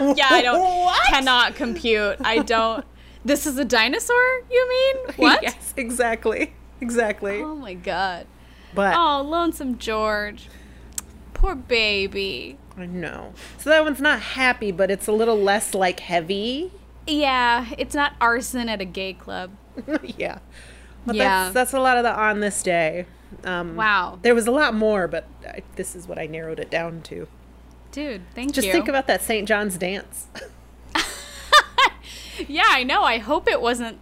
[0.00, 1.06] Yeah, I don't What?
[1.08, 2.16] cannot compute.
[2.20, 2.84] I don't
[3.24, 4.96] This is a dinosaur, you mean?
[5.16, 5.42] What?
[5.42, 8.26] yes exactly exactly Oh my god.
[8.74, 10.48] but Oh, lonesome George.
[11.38, 12.58] Poor baby.
[12.76, 16.70] I know so that one's not happy but it's a little less like heavy
[17.06, 19.50] Yeah, it's not arson at a gay club.
[20.02, 20.38] yeah
[21.06, 21.44] but Yeah.
[21.44, 23.06] that's that's a lot of the on this day
[23.44, 24.18] um Wow.
[24.22, 27.26] there was a lot more but I, this is what I narrowed it down to
[27.90, 28.72] Dude, thank just you.
[28.72, 29.46] Just think about that St.
[29.48, 30.26] John's dance
[32.46, 33.02] yeah, I know.
[33.02, 33.98] I hope it wasn't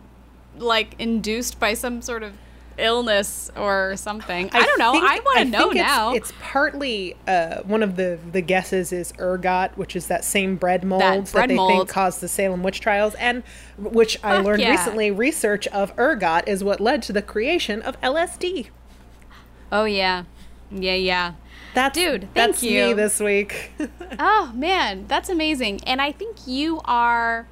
[0.59, 2.35] like induced by some sort of
[2.79, 4.51] illness or something.
[4.53, 4.93] I, don't know.
[4.93, 6.13] think- I want to know it's- now.
[6.15, 10.85] It's, partly uh, one of the the guesses is ergot, which is that same bread
[10.85, 11.71] mold that, bread they mold.
[11.73, 13.43] think caused the Salem witch trials, and
[13.79, 14.71] which I Fuck learned yeah.
[14.71, 15.11] recently.
[15.11, 18.69] Research of ergot is what led to the creation of LSD.
[19.73, 20.25] oh yeah.
[20.71, 21.33] Yeah, yeah.
[21.75, 22.95] That's Dude, thank that's me you.
[22.95, 23.73] this week.
[24.19, 25.81] Oh man, that's amazing.
[25.85, 27.47] And I think you are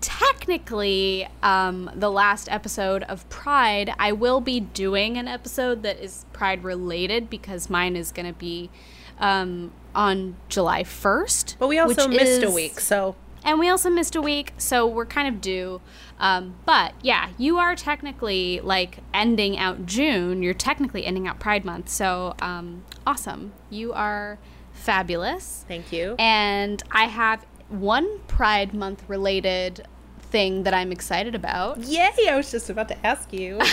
[0.00, 3.92] technically um, the last episode of Pride.
[3.98, 8.38] I will be doing an episode that is Pride related because mine is going to
[8.38, 8.70] be
[9.18, 11.56] um, on July 1st.
[11.58, 15.06] but we also missed a week, so And we also missed a week, so we're
[15.06, 15.80] kind of due.
[16.18, 20.42] Um, but yeah, you are technically like ending out June.
[20.42, 21.88] You're technically ending out Pride Month.
[21.88, 23.52] So um, awesome.
[23.70, 24.38] You are
[24.72, 25.64] fabulous.
[25.68, 26.16] thank you.
[26.18, 29.86] And I have one Pride Month related
[30.20, 31.78] thing that I'm excited about.
[31.78, 32.10] Yay!
[32.28, 33.60] I was just about to ask you.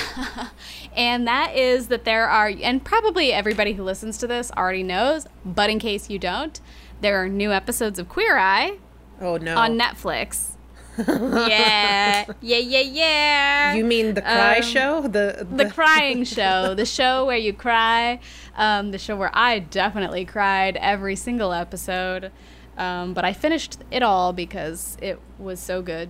[0.96, 5.28] And that is that there are, and probably everybody who listens to this already knows,
[5.46, 6.60] but in case you don't,
[7.02, 8.80] there are new episodes of Queer Eye
[9.22, 9.56] oh no!
[9.56, 10.54] on Netflix.
[11.08, 13.74] yeah, yeah, yeah, yeah.
[13.76, 15.02] you mean the cry Um, show?
[15.08, 18.20] The the crying show, the show where you cry,
[18.56, 22.32] um, the show where I definitely cried every single episode.
[22.78, 26.10] Um, but I finished it all because it was so good.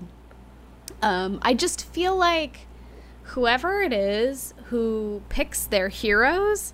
[1.01, 2.67] Um, I just feel like
[3.23, 6.73] whoever it is who picks their heroes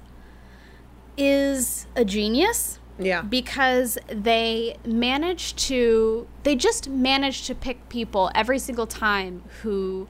[1.17, 3.21] is a genius yeah.
[3.21, 10.07] because they manage to they just manage to pick people every single time who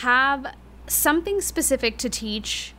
[0.00, 0.54] have
[0.86, 2.74] something specific to teach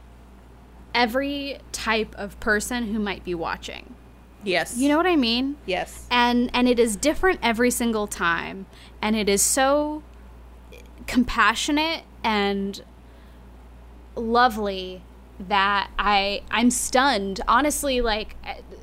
[0.94, 3.96] every type of person who might be watching.
[4.46, 4.78] Yes.
[4.78, 5.58] You know what I mean?
[5.66, 6.08] Yes.
[6.10, 8.66] and and it is different every single time
[9.02, 10.04] and it is so
[11.08, 12.84] compassionate and
[14.16, 15.02] lovely
[15.40, 18.36] that I I'm stunned honestly like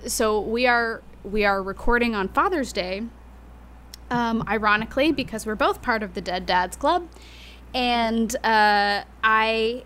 [0.07, 3.05] so we are we are recording on Father's Day
[4.11, 7.09] um, ironically because we're both part of the Dead Dads Club
[7.75, 9.85] and uh, I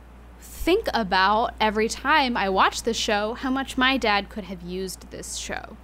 [0.67, 5.11] think about every time I watch the show how much my dad could have used
[5.11, 5.77] this show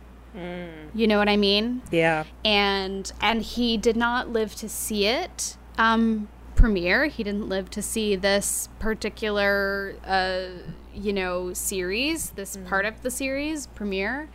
[1.00, 2.24] you know what I mean Yeah.
[2.44, 7.06] and and he did not live to see it um, premiere.
[7.06, 10.46] He didn't live to see this particular, uh,
[10.94, 14.28] you know, series, this part of the series premiere.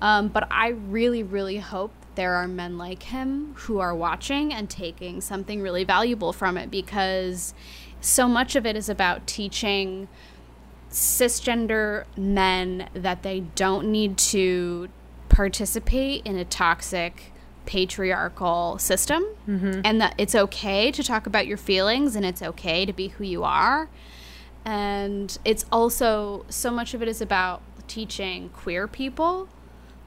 [0.00, 4.68] Um, but I really, really hope there are men like him who are watching and
[4.68, 7.54] taking something really valuable from it because
[8.02, 10.08] so much of it is about teaching
[10.90, 14.88] cisgender men that they don't need to
[15.28, 17.32] participate in a toxic
[17.64, 19.80] patriarchal system mm-hmm.
[19.84, 23.24] and that it's okay to talk about your feelings and it's okay to be who
[23.24, 23.88] you are.
[24.64, 29.48] And it's also so much of it is about teaching queer people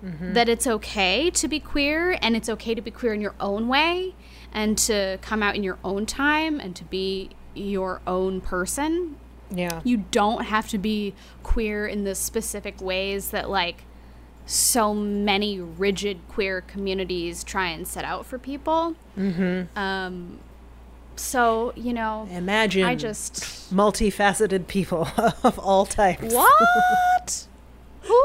[0.04, 0.34] mm-hmm.
[0.34, 3.68] that it's okay to be queer and it's okay to be queer in your own
[3.68, 4.16] way
[4.54, 9.16] and to come out in your own time and to be your own person
[9.50, 9.82] Yeah.
[9.84, 13.84] you don't have to be queer in the specific ways that like
[14.46, 18.96] so many rigid queer communities try and set out for people.
[19.18, 19.78] Mm-hmm.
[19.78, 20.40] Um,
[21.16, 23.36] so you know, Imagine I just
[23.74, 25.08] multifaceted people
[25.44, 26.34] of all types.
[26.34, 27.48] what?
[28.02, 28.24] Who?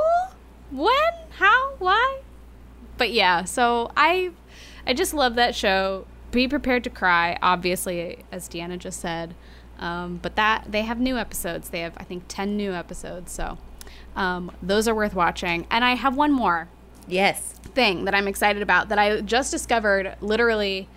[0.72, 1.12] When?
[1.38, 1.72] How?
[1.78, 2.20] Why?
[2.98, 4.30] But yeah, so I,
[4.86, 6.04] I just love that show.
[6.30, 9.34] Be prepared to cry, obviously, as Deanna just said.
[9.78, 11.70] Um, but that they have new episodes.
[11.70, 13.32] They have, I think, ten new episodes.
[13.32, 13.58] So
[14.14, 15.66] um, those are worth watching.
[15.70, 16.68] And I have one more
[17.08, 17.54] Yes.
[17.74, 20.88] thing that I'm excited about that I just discovered literally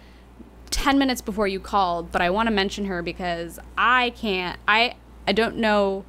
[0.70, 4.96] 10 minutes before you called, but I want to mention her because I can't I
[5.28, 6.04] I don't know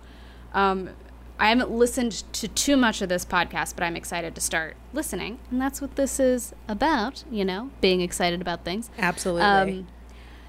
[0.53, 0.91] um
[1.39, 5.39] I haven't listened to too much of this podcast, but I'm excited to start listening.
[5.51, 8.89] And that's what this is about, you know, being excited about things.
[8.99, 9.43] Absolutely.
[9.81, 9.89] Um,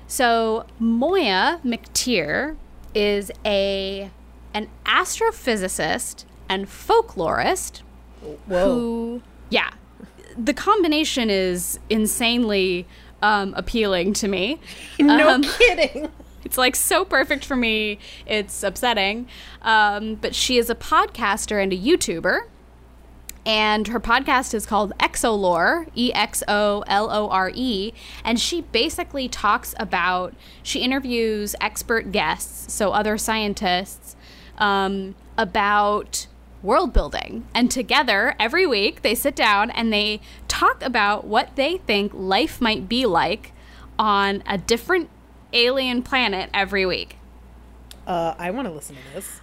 [0.07, 2.55] so Moiya McTier
[2.93, 4.11] is a
[4.53, 7.81] an astrophysicist and folklorist
[8.47, 8.65] Whoa.
[8.73, 9.71] who yeah
[10.37, 12.85] the combination is insanely
[13.21, 14.59] um, appealing to me
[14.99, 16.09] no Um, kidding.
[16.45, 17.99] It's like so perfect for me.
[18.25, 19.27] It's upsetting.
[19.63, 22.41] Um, but she is a podcaster and a youtuber.
[23.47, 27.93] And her podcast is called Exolore, E X O L O R E,
[28.23, 30.33] and she basically talks about
[30.63, 34.15] she interviews expert guests, so other scientists,
[34.57, 36.25] um, about
[36.63, 37.45] world building.
[37.53, 42.59] And together every week they sit down and they talk about what they think life
[42.59, 43.51] might be like
[43.99, 45.09] on a different
[45.55, 47.17] alien planet every week.
[48.05, 49.41] Uh, I want to listen to this.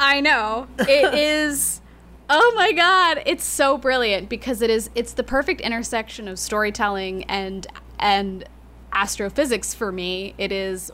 [0.00, 0.66] I know.
[0.78, 1.80] It is
[2.28, 7.24] Oh my god, it's so brilliant because it is it's the perfect intersection of storytelling
[7.24, 7.66] and
[7.98, 8.44] and
[8.92, 10.34] astrophysics for me.
[10.38, 10.90] It is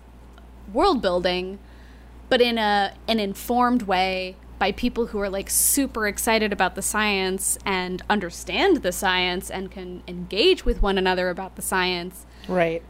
[0.72, 1.58] world building
[2.28, 6.82] but in a an informed way by people who are like super excited about the
[6.82, 12.24] science and understand the science and can engage with one another about the science.
[12.48, 12.82] Right.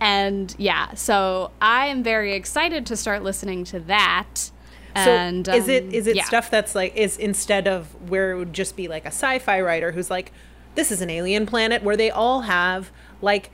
[0.00, 4.50] And yeah, so I am very excited to start listening to that.
[4.94, 6.24] So and is it um, is it yeah.
[6.24, 9.92] stuff that's like is instead of where it would just be like a sci-fi writer
[9.92, 10.32] who's like
[10.74, 12.90] this is an alien planet where they all have
[13.22, 13.50] like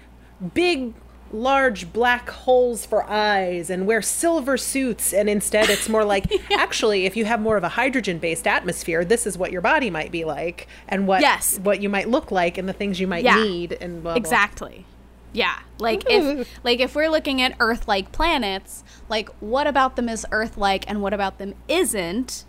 [0.54, 0.94] big
[1.32, 7.04] large black holes for eyes and wear silver suits and instead it's more like actually
[7.06, 10.12] if you have more of a hydrogen based atmosphere this is what your body might
[10.12, 11.58] be like and what Yes.
[11.58, 13.42] what you might look like and the things you might Yeah.
[13.42, 14.16] need and blah, blah.
[14.18, 14.86] Exactly.
[15.34, 15.58] Yeah.
[15.78, 20.88] Like if like if we're looking at Earth-like planets, like what about them is Earth-like
[20.88, 22.46] and what about them isn't?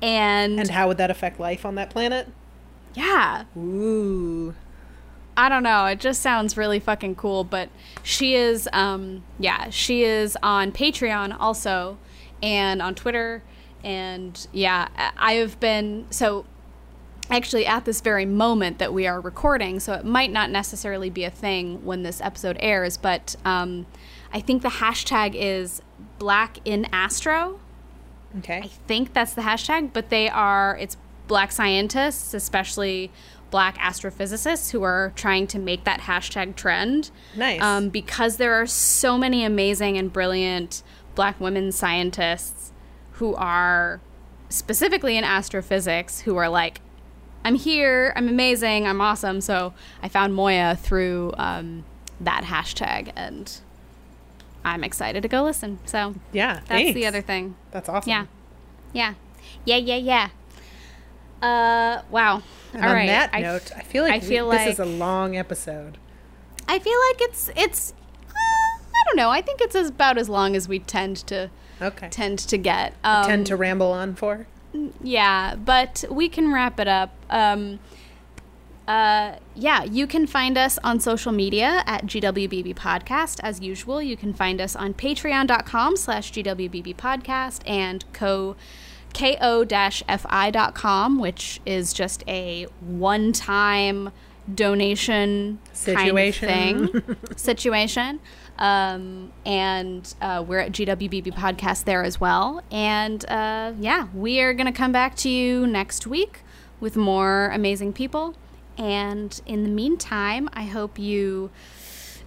[0.00, 2.28] And, and how would that affect life on that planet
[2.94, 4.54] yeah, ooh
[5.36, 5.86] I don't know.
[5.86, 7.44] It just sounds really fucking cool.
[7.44, 7.68] But
[8.02, 11.96] she is, um, yeah, she is on Patreon also,
[12.42, 13.44] and on Twitter,
[13.84, 16.44] and yeah, I I have been so.
[17.30, 21.24] Actually, at this very moment that we are recording, so it might not necessarily be
[21.24, 23.86] a thing when this episode airs, but um,
[24.32, 25.82] I think the hashtag is
[26.18, 27.60] Black in Astro.
[28.38, 33.10] okay I think that's the hashtag, but they are it's black scientists, especially
[33.50, 37.10] black astrophysicists who are trying to make that hashtag trend.
[37.36, 37.62] Nice.
[37.62, 40.82] Um, because there are so many amazing and brilliant
[41.14, 42.72] black women scientists
[43.12, 44.00] who are
[44.48, 46.80] specifically in astrophysics who are like
[47.48, 49.40] I'm here, I'm amazing, I'm awesome.
[49.40, 49.72] So
[50.02, 51.84] I found Moiya through um,
[52.20, 53.50] that hashtag and
[54.66, 55.78] I'm excited to go listen.
[55.86, 56.94] So Yeah, that's thanks.
[56.94, 57.56] the other thing.
[57.70, 58.10] That's awesome.
[58.10, 58.26] Yeah.
[58.92, 59.14] Yeah.
[59.64, 60.28] Yeah, yeah, yeah.
[61.40, 62.42] Uh wow.
[62.74, 63.06] And All on right.
[63.06, 65.96] that I- note, I feel like I we- feel this is a long episode.
[66.68, 67.94] I feel like it's it's
[68.28, 69.30] uh, I don't know.
[69.30, 71.48] I think it's about as long as we tend to
[71.80, 72.08] Okay.
[72.10, 72.92] tend to get.
[73.04, 74.46] Um, Tend to ramble on for.
[75.02, 77.14] Yeah, but we can wrap it up.
[77.30, 77.78] Um,
[78.86, 84.00] uh, yeah, you can find us on social media at GWBB Podcast as usual.
[84.00, 88.56] You can find us on patreon.com slash GWBB Podcast and co
[89.14, 89.98] ko-fi.com,
[91.18, 94.10] which is just a one-time
[94.54, 96.48] donation Situation.
[96.48, 98.20] kind of thing situation.
[98.58, 102.62] Um, and uh, we're at GWBB Podcast there as well.
[102.70, 106.40] And uh, yeah, we are going to come back to you next week
[106.80, 108.34] with more amazing people.
[108.76, 111.50] And in the meantime, I hope you,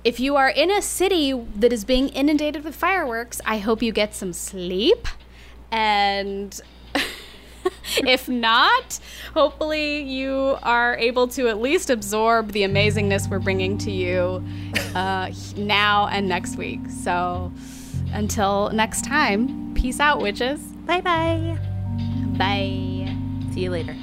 [0.03, 3.91] if you are in a city that is being inundated with fireworks, I hope you
[3.91, 5.07] get some sleep.
[5.71, 6.59] And
[7.97, 8.99] if not,
[9.33, 14.43] hopefully you are able to at least absorb the amazingness we're bringing to you
[14.95, 16.79] uh, now and next week.
[16.89, 17.51] So
[18.13, 20.59] until next time, peace out, witches.
[20.85, 21.57] Bye bye.
[22.37, 23.15] Bye.
[23.53, 23.95] See you later.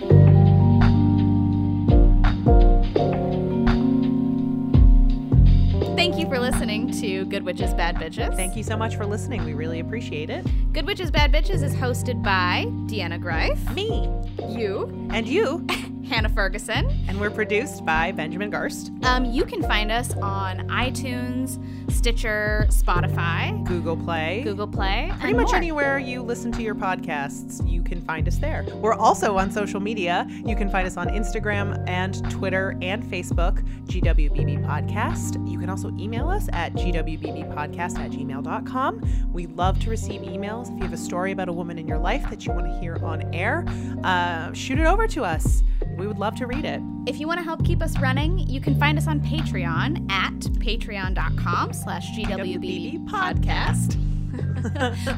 [5.97, 8.37] Thank you for listening to Good Witches, Bad Bitches.
[8.37, 9.45] Thank you so much for listening.
[9.45, 10.47] We really appreciate it.
[10.73, 14.09] Good Witches, Bad Bitches is hosted by Deanna Greif, Me
[14.49, 15.67] you, and you.
[16.09, 16.89] Hannah Ferguson.
[17.09, 21.59] And we're produced by Benjamin Garst, Um, you can find us on iTunes,
[21.99, 24.43] Stitcher, Spotify, Google Play.
[24.45, 25.57] Google Play, Pretty much more.
[25.57, 28.65] anywhere you listen to your podcasts, you can find us there.
[28.77, 30.25] We're also on social media.
[30.47, 35.45] You can find us on Instagram and Twitter and Facebook, GWBB Podcast.
[35.51, 39.33] You can also email us at gwbbpodcast at gmail.com.
[39.33, 40.69] We love to receive emails.
[40.71, 42.79] If you have a story about a woman in your life that you want to
[42.79, 43.65] hear on air,
[44.05, 45.65] uh, shoot it over to us.
[45.97, 46.81] We would love to read it.
[47.07, 50.39] If you want to help keep us running, you can find us on Patreon at
[50.39, 53.97] patreon.com slash GWBB podcast.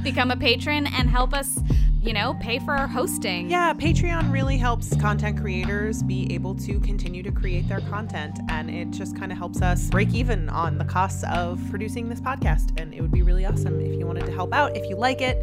[0.05, 1.59] Become a patron and help us,
[2.01, 3.51] you know, pay for our hosting.
[3.51, 8.71] Yeah, Patreon really helps content creators be able to continue to create their content, and
[8.71, 12.81] it just kind of helps us break even on the costs of producing this podcast.
[12.81, 14.77] And it would be really awesome if you wanted to help out.
[14.77, 15.39] If you like it,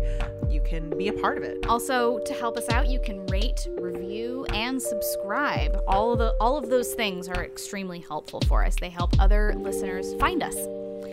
[0.49, 1.65] you can be a part of it.
[1.67, 5.77] Also, to help us out, you can rate, review, and subscribe.
[5.89, 8.77] All of the all of those things are extremely helpful for us.
[8.79, 10.55] They help other listeners find us.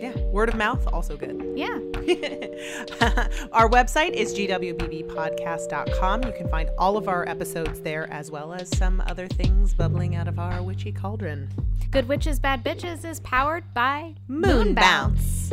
[0.01, 1.41] Yeah, word of mouth also good.
[1.55, 1.67] Yeah.
[3.51, 6.23] our website is gwbbpodcast.com.
[6.23, 10.15] You can find all of our episodes there, as well as some other things bubbling
[10.15, 11.49] out of our witchy cauldron.
[11.91, 15.51] Good Witches Bad Bitches is powered by Moon Bounce.